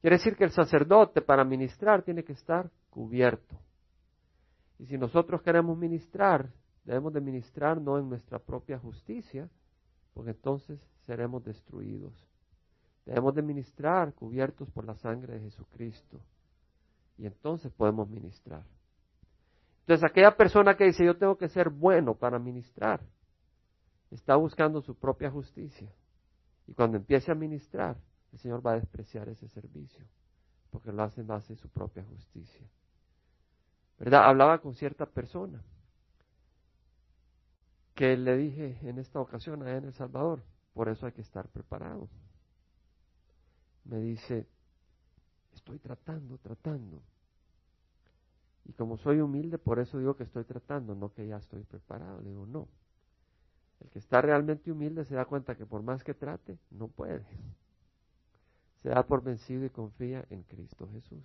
Quiere 0.00 0.16
decir 0.16 0.36
que 0.36 0.44
el 0.44 0.50
sacerdote 0.50 1.22
para 1.22 1.44
ministrar 1.44 2.02
tiene 2.02 2.24
que 2.24 2.32
estar 2.32 2.70
cubierto. 2.90 3.56
Y 4.78 4.86
si 4.86 4.98
nosotros 4.98 5.42
queremos 5.42 5.78
ministrar, 5.78 6.50
debemos 6.84 7.12
de 7.12 7.20
ministrar 7.20 7.80
no 7.80 7.98
en 7.98 8.08
nuestra 8.08 8.38
propia 8.38 8.78
justicia, 8.78 9.48
porque 10.12 10.30
entonces 10.30 10.80
seremos 11.06 11.44
destruidos. 11.44 12.12
Debemos 13.06 13.34
de 13.34 13.42
ministrar 13.42 14.12
cubiertos 14.14 14.68
por 14.70 14.84
la 14.84 14.94
sangre 14.96 15.34
de 15.34 15.40
Jesucristo. 15.40 16.20
Y 17.16 17.26
entonces 17.26 17.72
podemos 17.72 18.08
ministrar. 18.08 18.64
Entonces 19.82 20.04
aquella 20.08 20.36
persona 20.36 20.76
que 20.76 20.84
dice 20.84 21.04
yo 21.04 21.16
tengo 21.16 21.36
que 21.36 21.48
ser 21.48 21.68
bueno 21.68 22.14
para 22.14 22.38
ministrar, 22.38 23.00
está 24.10 24.36
buscando 24.36 24.80
su 24.80 24.94
propia 24.94 25.30
justicia. 25.30 25.92
Y 26.66 26.74
cuando 26.74 26.96
empiece 26.96 27.32
a 27.32 27.34
ministrar, 27.34 27.96
el 28.32 28.38
Señor 28.38 28.64
va 28.64 28.72
a 28.72 28.76
despreciar 28.76 29.28
ese 29.28 29.48
servicio, 29.48 30.04
porque 30.70 30.92
lo 30.92 31.02
hace 31.02 31.20
en 31.20 31.26
base 31.26 31.52
a 31.52 31.56
su 31.56 31.68
propia 31.68 32.04
justicia. 32.04 32.66
¿Verdad? 33.98 34.24
Hablaba 34.28 34.58
con 34.58 34.74
cierta 34.74 35.06
persona 35.06 35.62
que 37.94 38.16
le 38.16 38.36
dije 38.36 38.78
en 38.82 38.98
esta 38.98 39.20
ocasión 39.20 39.62
allá 39.62 39.76
en 39.78 39.84
El 39.86 39.94
Salvador, 39.94 40.42
por 40.72 40.88
eso 40.88 41.06
hay 41.06 41.12
que 41.12 41.20
estar 41.20 41.48
preparado. 41.48 42.08
Me 43.84 43.98
dice, 43.98 44.46
estoy 45.52 45.78
tratando, 45.78 46.38
tratando, 46.38 47.02
y 48.64 48.72
como 48.74 48.96
soy 48.96 49.20
humilde, 49.20 49.58
por 49.58 49.78
eso 49.78 49.98
digo 49.98 50.14
que 50.14 50.22
estoy 50.22 50.44
tratando, 50.44 50.94
no 50.94 51.12
que 51.12 51.26
ya 51.26 51.36
estoy 51.36 51.64
preparado. 51.64 52.20
Le 52.20 52.30
digo, 52.30 52.46
no. 52.46 52.68
El 53.80 53.90
que 53.90 53.98
está 53.98 54.20
realmente 54.20 54.70
humilde 54.70 55.04
se 55.04 55.14
da 55.14 55.24
cuenta 55.24 55.56
que 55.56 55.66
por 55.66 55.82
más 55.82 56.04
que 56.04 56.14
trate, 56.14 56.58
no 56.70 56.88
puede. 56.88 57.26
Se 58.82 58.90
da 58.90 59.02
por 59.02 59.22
vencido 59.22 59.64
y 59.64 59.70
confía 59.70 60.24
en 60.30 60.42
Cristo 60.44 60.88
Jesús. 60.92 61.24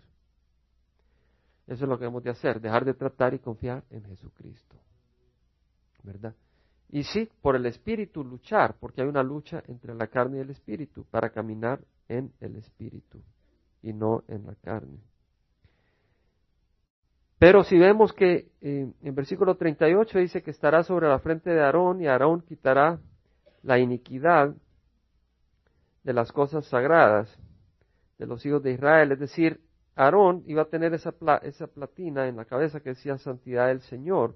Eso 1.68 1.84
es 1.84 1.90
lo 1.90 2.00
que 2.00 2.06
hemos 2.06 2.24
de 2.24 2.32
hacer, 2.32 2.62
dejar 2.62 2.86
de 2.86 2.94
tratar 2.94 3.34
y 3.34 3.40
confiar 3.40 3.84
en 3.90 4.04
Jesucristo. 4.06 4.78
¿Verdad? 6.02 6.34
Y 6.90 7.04
sí, 7.04 7.30
por 7.42 7.56
el 7.56 7.66
Espíritu 7.66 8.24
luchar, 8.24 8.78
porque 8.80 9.02
hay 9.02 9.08
una 9.08 9.22
lucha 9.22 9.62
entre 9.68 9.94
la 9.94 10.08
carne 10.08 10.38
y 10.38 10.42
el 10.42 10.50
Espíritu, 10.50 11.04
para 11.06 11.30
caminar 11.30 11.84
en 12.08 12.32
el 12.40 12.56
Espíritu 12.56 13.22
y 13.82 13.92
no 13.92 14.24
en 14.28 14.46
la 14.46 14.56
carne. 14.56 15.00
Pero 17.40 17.64
si 17.64 17.78
vemos 17.78 18.14
que 18.14 18.50
eh, 18.62 18.92
en 19.02 19.16
versículo 19.16 19.56
38 19.56 20.20
dice 20.20 20.42
que 20.42 20.52
estará 20.52 20.84
sobre 20.84 21.08
la 21.08 21.20
frente 21.20 21.52
de 21.52 21.62
Aarón 21.62 22.02
y 22.02 22.08
Aarón 22.08 22.42
quitará 22.42 23.00
la 23.62 23.78
iniquidad 23.78 24.56
de 26.04 26.14
las 26.14 26.32
cosas 26.32 26.66
sagradas 26.66 27.38
de 28.18 28.26
los 28.26 28.44
hijos 28.46 28.64
de 28.64 28.72
Israel. 28.72 29.12
Es 29.12 29.20
decir, 29.20 29.62
Aarón 29.96 30.44
iba 30.48 30.64
a 30.64 30.70
tener 30.70 30.94
esa, 30.94 31.14
esa 31.44 31.68
platina 31.68 32.28
en 32.28 32.38
la 32.38 32.46
cabeza 32.46 32.80
que 32.80 32.90
decía 32.90 33.18
santidad 33.20 33.68
del 33.68 33.82
Señor. 33.82 34.36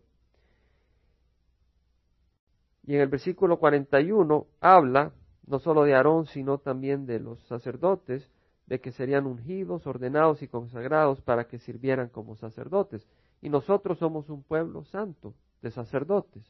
Y 2.84 2.96
en 2.96 3.02
el 3.02 3.08
versículo 3.08 3.58
41 3.58 4.48
habla 4.60 5.12
no 5.48 5.60
solo 5.60 5.84
de 5.84 5.96
Aarón, 5.96 6.28
sino 6.28 6.60
también 6.60 7.06
de 7.06 7.20
los 7.20 7.42
sacerdotes, 7.48 8.30
de 8.68 8.80
que 8.80 8.92
serían 8.92 9.26
ungidos, 9.26 9.86
ordenados 9.86 10.42
y 10.42 10.48
consagrados 10.48 11.22
para 11.22 11.48
que 11.48 11.60
sirvieran 11.60 12.10
como 12.10 12.36
sacerdotes. 12.36 13.08
Y 13.42 13.50
nosotros 13.50 13.98
somos 13.98 14.30
un 14.30 14.44
pueblo 14.44 14.84
santo 14.86 15.34
de 15.62 15.72
sacerdotes. 15.72 16.44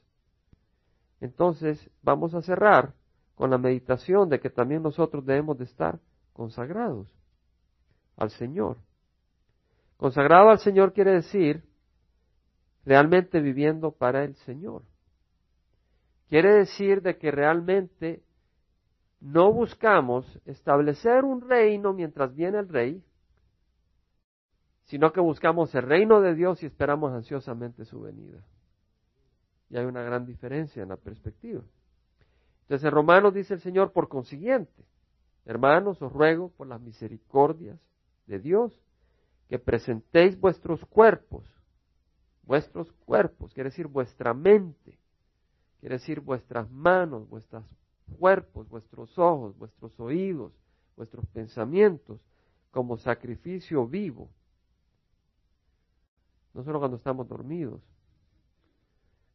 Entonces 1.19 1.89
vamos 2.01 2.33
a 2.33 2.41
cerrar 2.41 2.93
con 3.35 3.49
la 3.49 3.57
meditación 3.57 4.29
de 4.29 4.39
que 4.39 4.49
también 4.49 4.83
nosotros 4.83 5.25
debemos 5.25 5.57
de 5.57 5.63
estar 5.65 5.99
consagrados 6.33 7.11
al 8.17 8.29
Señor. 8.31 8.77
Consagrado 9.97 10.49
al 10.49 10.59
Señor 10.59 10.93
quiere 10.93 11.11
decir 11.11 11.63
realmente 12.85 13.39
viviendo 13.39 13.91
para 13.91 14.23
el 14.23 14.35
Señor. 14.37 14.83
Quiere 16.29 16.53
decir 16.53 17.01
de 17.01 17.17
que 17.17 17.29
realmente 17.29 18.23
no 19.21 19.53
buscamos 19.53 20.25
establecer 20.45 21.23
un 21.23 21.47
reino 21.47 21.93
mientras 21.93 22.35
viene 22.35 22.57
el 22.57 22.67
rey, 22.67 23.03
sino 24.85 25.13
que 25.13 25.21
buscamos 25.21 25.73
el 25.75 25.83
reino 25.83 26.21
de 26.21 26.33
Dios 26.33 26.61
y 26.63 26.65
esperamos 26.65 27.13
ansiosamente 27.13 27.85
su 27.85 28.01
venida. 28.01 28.43
Y 29.69 29.77
hay 29.77 29.85
una 29.85 30.01
gran 30.01 30.25
diferencia 30.25 30.81
en 30.81 30.89
la 30.89 30.97
perspectiva. 30.97 31.61
Entonces 32.63 32.83
en 32.83 32.91
Romanos 32.91 33.33
dice 33.33 33.53
el 33.53 33.61
Señor, 33.61 33.93
por 33.93 34.09
consiguiente, 34.09 34.83
hermanos, 35.45 36.01
os 36.01 36.11
ruego 36.11 36.49
por 36.49 36.67
las 36.67 36.81
misericordias 36.81 37.79
de 38.25 38.39
Dios, 38.39 38.73
que 39.47 39.59
presentéis 39.59 40.39
vuestros 40.39 40.83
cuerpos, 40.85 41.45
vuestros 42.43 42.91
cuerpos, 43.05 43.53
quiere 43.53 43.69
decir 43.69 43.87
vuestra 43.87 44.33
mente, 44.33 44.97
quiere 45.79 45.95
decir 45.95 46.21
vuestras 46.21 46.69
manos, 46.71 47.29
vuestras 47.29 47.65
cuerpos, 48.17 48.67
vuestros 48.69 49.17
ojos, 49.17 49.57
vuestros 49.57 49.99
oídos, 49.99 50.53
vuestros 50.95 51.25
pensamientos 51.27 52.21
como 52.71 52.97
sacrificio 52.97 53.87
vivo. 53.87 54.29
No 56.53 56.63
solo 56.63 56.79
cuando 56.79 56.97
estamos 56.97 57.27
dormidos, 57.27 57.81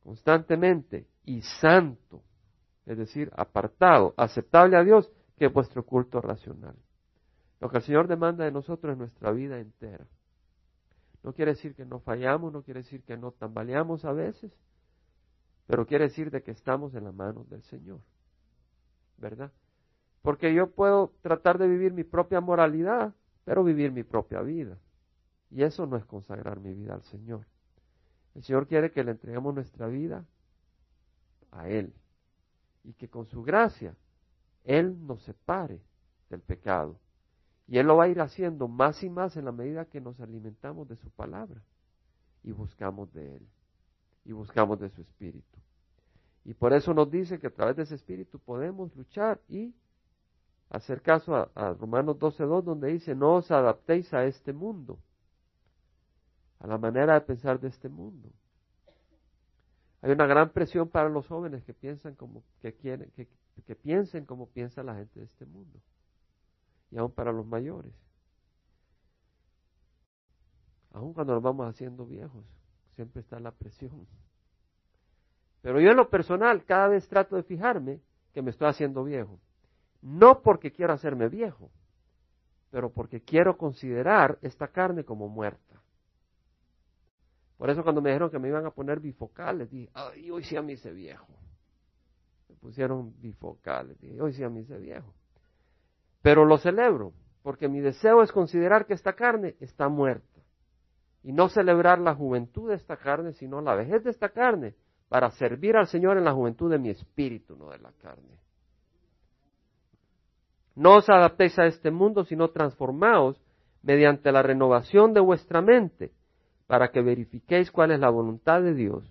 constantemente 0.02 1.06
y 1.24 1.42
santo, 1.42 2.22
es 2.84 2.96
decir, 2.96 3.30
apartado, 3.36 4.14
aceptable 4.16 4.76
a 4.76 4.84
Dios, 4.84 5.10
que 5.36 5.48
vuestro 5.48 5.84
culto 5.84 6.20
racional. 6.20 6.76
Lo 7.60 7.68
que 7.68 7.78
el 7.78 7.82
Señor 7.82 8.06
demanda 8.06 8.44
de 8.44 8.52
nosotros 8.52 8.92
es 8.92 8.98
nuestra 8.98 9.32
vida 9.32 9.58
entera. 9.58 10.06
No 11.22 11.32
quiere 11.32 11.52
decir 11.52 11.74
que 11.74 11.84
no 11.84 11.98
fallamos, 12.00 12.52
no 12.52 12.62
quiere 12.62 12.82
decir 12.82 13.02
que 13.02 13.16
no 13.16 13.32
tambaleamos 13.32 14.04
a 14.04 14.12
veces, 14.12 14.52
pero 15.66 15.86
quiere 15.86 16.04
decir 16.04 16.30
de 16.30 16.42
que 16.42 16.52
estamos 16.52 16.94
en 16.94 17.04
las 17.04 17.14
manos 17.14 17.48
del 17.50 17.62
Señor. 17.64 18.00
¿Verdad? 19.18 19.52
Porque 20.22 20.52
yo 20.52 20.70
puedo 20.70 21.12
tratar 21.22 21.58
de 21.58 21.68
vivir 21.68 21.92
mi 21.92 22.04
propia 22.04 22.40
moralidad, 22.40 23.14
pero 23.44 23.62
vivir 23.62 23.92
mi 23.92 24.02
propia 24.02 24.40
vida. 24.42 24.78
Y 25.50 25.62
eso 25.62 25.86
no 25.86 25.96
es 25.96 26.04
consagrar 26.04 26.58
mi 26.60 26.74
vida 26.74 26.94
al 26.94 27.02
Señor. 27.04 27.46
El 28.34 28.42
Señor 28.42 28.66
quiere 28.66 28.90
que 28.90 29.04
le 29.04 29.12
entreguemos 29.12 29.54
nuestra 29.54 29.86
vida 29.86 30.24
a 31.52 31.68
Él 31.68 31.94
y 32.84 32.92
que 32.92 33.08
con 33.08 33.26
su 33.26 33.42
gracia 33.42 33.94
Él 34.64 35.06
nos 35.06 35.22
separe 35.22 35.80
del 36.28 36.40
pecado. 36.40 36.98
Y 37.68 37.78
Él 37.78 37.86
lo 37.86 37.96
va 37.96 38.04
a 38.04 38.08
ir 38.08 38.20
haciendo 38.20 38.68
más 38.68 39.02
y 39.02 39.10
más 39.10 39.36
en 39.36 39.44
la 39.44 39.52
medida 39.52 39.86
que 39.86 40.00
nos 40.00 40.20
alimentamos 40.20 40.88
de 40.88 40.96
su 40.96 41.10
palabra 41.10 41.62
y 42.42 42.52
buscamos 42.52 43.12
de 43.12 43.36
Él 43.36 43.46
y 44.24 44.32
buscamos 44.32 44.78
de 44.80 44.90
su 44.90 45.02
espíritu. 45.02 45.58
Y 46.46 46.54
por 46.54 46.72
eso 46.72 46.94
nos 46.94 47.10
dice 47.10 47.40
que 47.40 47.48
a 47.48 47.50
través 47.52 47.76
de 47.76 47.82
ese 47.82 47.96
espíritu 47.96 48.38
podemos 48.38 48.94
luchar 48.94 49.40
y 49.48 49.74
hacer 50.70 51.02
caso 51.02 51.34
a, 51.34 51.50
a 51.56 51.72
Romanos 51.72 52.18
12.2 52.18 52.62
donde 52.62 52.92
dice, 52.92 53.16
no 53.16 53.34
os 53.34 53.50
adaptéis 53.50 54.14
a 54.14 54.24
este 54.26 54.52
mundo, 54.52 55.00
a 56.60 56.68
la 56.68 56.78
manera 56.78 57.14
de 57.14 57.22
pensar 57.22 57.58
de 57.58 57.66
este 57.66 57.88
mundo. 57.88 58.30
Hay 60.02 60.12
una 60.12 60.26
gran 60.26 60.50
presión 60.50 60.88
para 60.88 61.08
los 61.08 61.26
jóvenes 61.26 61.64
que 61.64 61.74
piensan 61.74 62.14
como 62.14 62.44
que 62.62 62.72
quieren, 62.74 63.10
que, 63.16 63.26
que 63.66 63.74
piensen 63.74 64.24
como 64.24 64.46
piensa 64.46 64.84
la 64.84 64.94
gente 64.94 65.18
de 65.18 65.26
este 65.26 65.46
mundo. 65.46 65.80
Y 66.92 66.98
aún 66.98 67.10
para 67.10 67.32
los 67.32 67.44
mayores. 67.44 67.92
Aún 70.92 71.12
cuando 71.12 71.34
nos 71.34 71.42
vamos 71.42 71.66
haciendo 71.66 72.06
viejos, 72.06 72.44
siempre 72.94 73.20
está 73.20 73.40
la 73.40 73.50
presión. 73.50 74.06
Pero 75.66 75.80
yo 75.80 75.90
en 75.90 75.96
lo 75.96 76.08
personal 76.08 76.64
cada 76.64 76.86
vez 76.86 77.08
trato 77.08 77.34
de 77.34 77.42
fijarme 77.42 78.00
que 78.32 78.40
me 78.40 78.52
estoy 78.52 78.68
haciendo 78.68 79.02
viejo. 79.02 79.40
No 80.00 80.40
porque 80.40 80.70
quiero 80.70 80.92
hacerme 80.92 81.28
viejo, 81.28 81.72
pero 82.70 82.90
porque 82.90 83.20
quiero 83.20 83.58
considerar 83.58 84.38
esta 84.42 84.68
carne 84.68 85.02
como 85.02 85.26
muerta. 85.28 85.82
Por 87.56 87.68
eso 87.68 87.82
cuando 87.82 88.00
me 88.00 88.10
dijeron 88.10 88.30
que 88.30 88.38
me 88.38 88.46
iban 88.46 88.64
a 88.64 88.70
poner 88.70 89.00
bifocales, 89.00 89.68
dije, 89.68 89.90
ay, 89.94 90.30
hoy 90.30 90.44
sí 90.44 90.56
a 90.56 90.62
mí 90.62 90.74
hice 90.74 90.92
viejo. 90.92 91.26
Me 92.48 92.54
pusieron 92.54 93.20
bifocales, 93.20 94.00
dije, 94.00 94.20
hoy 94.20 94.34
sí 94.34 94.44
a 94.44 94.48
mí 94.48 94.60
hice 94.60 94.78
viejo. 94.78 95.12
Pero 96.22 96.44
lo 96.44 96.58
celebro, 96.58 97.12
porque 97.42 97.66
mi 97.66 97.80
deseo 97.80 98.22
es 98.22 98.30
considerar 98.30 98.86
que 98.86 98.94
esta 98.94 99.14
carne 99.14 99.56
está 99.58 99.88
muerta. 99.88 100.40
Y 101.24 101.32
no 101.32 101.48
celebrar 101.48 101.98
la 101.98 102.14
juventud 102.14 102.68
de 102.68 102.76
esta 102.76 102.96
carne, 102.96 103.32
sino 103.32 103.60
la 103.60 103.74
vejez 103.74 104.04
de 104.04 104.10
esta 104.10 104.28
carne, 104.28 104.76
para 105.08 105.30
servir 105.30 105.76
al 105.76 105.86
Señor 105.86 106.18
en 106.18 106.24
la 106.24 106.32
juventud 106.32 106.70
de 106.70 106.78
mi 106.78 106.90
espíritu, 106.90 107.56
no 107.56 107.70
de 107.70 107.78
la 107.78 107.92
carne. 107.92 108.38
No 110.74 110.96
os 110.96 111.08
adaptéis 111.08 111.58
a 111.58 111.66
este 111.66 111.90
mundo, 111.90 112.24
sino 112.24 112.48
transformaos 112.48 113.40
mediante 113.82 114.30
la 114.32 114.42
renovación 114.42 115.14
de 115.14 115.20
vuestra 115.20 115.62
mente 115.62 116.12
para 116.66 116.90
que 116.90 117.00
verifiquéis 117.00 117.70
cuál 117.70 117.92
es 117.92 118.00
la 118.00 118.10
voluntad 118.10 118.60
de 118.60 118.74
Dios, 118.74 119.10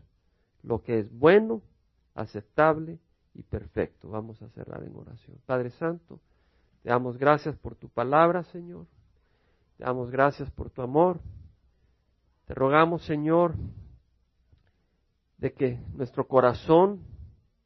lo 0.61 0.83
que 0.83 0.99
es 0.99 1.11
bueno, 1.17 1.61
aceptable 2.13 2.99
y 3.33 3.43
perfecto. 3.43 4.09
Vamos 4.09 4.41
a 4.41 4.49
cerrar 4.49 4.83
en 4.83 4.95
oración. 4.95 5.37
Padre 5.45 5.69
Santo, 5.71 6.19
te 6.83 6.89
damos 6.89 7.17
gracias 7.17 7.55
por 7.57 7.75
tu 7.75 7.89
palabra, 7.89 8.43
Señor. 8.43 8.85
Te 9.77 9.85
damos 9.85 10.11
gracias 10.11 10.51
por 10.51 10.69
tu 10.69 10.81
amor. 10.81 11.19
Te 12.45 12.53
rogamos, 12.53 13.03
Señor, 13.05 13.55
de 15.37 15.53
que 15.53 15.79
nuestro 15.93 16.27
corazón 16.27 17.01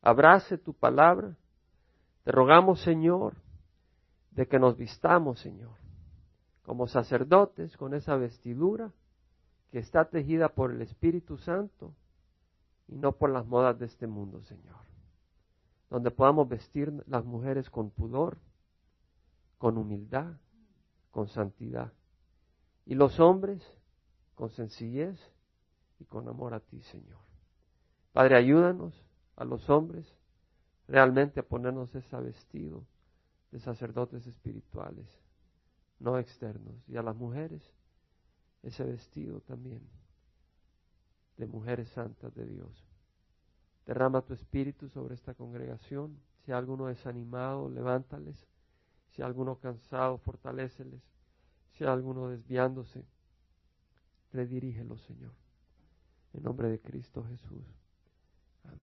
abrace 0.02 0.58
tu 0.58 0.74
palabra. 0.74 1.38
Te 2.24 2.32
rogamos, 2.32 2.82
Señor, 2.82 3.36
de 4.32 4.48
que 4.48 4.60
nos 4.60 4.78
vistamos, 4.78 5.40
Señor, 5.40 5.78
como 6.64 6.88
sacerdotes 6.88 7.76
con 7.78 7.94
esa 7.94 8.16
vestidura 8.16 8.92
que 9.72 9.80
está 9.80 10.06
tejida 10.06 10.50
por 10.50 10.72
el 10.72 10.82
Espíritu 10.82 11.38
Santo 11.38 11.94
y 12.88 12.98
no 12.98 13.14
por 13.14 13.30
las 13.30 13.46
modas 13.46 13.78
de 13.78 13.86
este 13.86 14.08
mundo, 14.08 14.42
Señor. 14.44 14.78
Donde 15.90 16.12
podamos 16.12 16.48
vestir 16.48 16.92
las 17.08 17.26
mujeres 17.26 17.70
con 17.70 17.90
pudor, 17.92 18.38
con 19.58 19.78
humildad, 19.78 20.34
con 21.12 21.28
santidad. 21.28 21.94
Y 22.86 22.96
los 22.96 23.20
hombres 23.20 23.64
con 24.36 24.50
sencillez 24.52 25.20
y 26.00 26.06
con 26.06 26.28
amor 26.28 26.54
a 26.54 26.60
ti, 26.60 26.82
Señor. 26.84 27.29
Padre, 28.14 28.36
ayúdanos 28.36 29.06
a 29.36 29.46
los 29.46 29.70
hombres 29.70 30.16
realmente 30.88 31.40
a 31.40 31.44
ponernos 31.44 31.94
ese 31.94 32.18
vestido 32.18 32.84
de 33.52 33.60
sacerdotes 33.60 34.26
espirituales, 34.28 35.08
no 36.00 36.18
externos, 36.18 36.76
y 36.88 36.98
a 36.98 37.04
las 37.04 37.16
mujeres 37.16 37.62
ese 38.64 38.84
vestido 38.84 39.42
también 39.42 39.82
de 41.38 41.48
mujeres 41.48 41.88
santas 41.90 42.34
de 42.36 42.46
Dios. 42.46 42.86
Derrama 43.86 44.22
tu 44.22 44.34
espíritu 44.34 44.90
sobre 44.90 45.16
esta 45.16 45.34
congregación. 45.34 46.20
Si 46.44 46.52
alguno 46.52 46.88
desanimado, 46.88 47.70
levántales. 47.70 48.46
Si 49.12 49.22
alguno 49.22 49.58
cansado, 49.58 50.18
fortaléceles. 50.18 51.02
Si 51.72 51.86
alguno 51.86 52.28
desviándose, 52.28 53.06
redirígelo, 54.34 54.98
Señor. 54.98 55.32
En 56.34 56.44
nombre 56.44 56.70
de 56.70 56.80
Cristo 56.80 57.24
Jesús. 57.24 57.64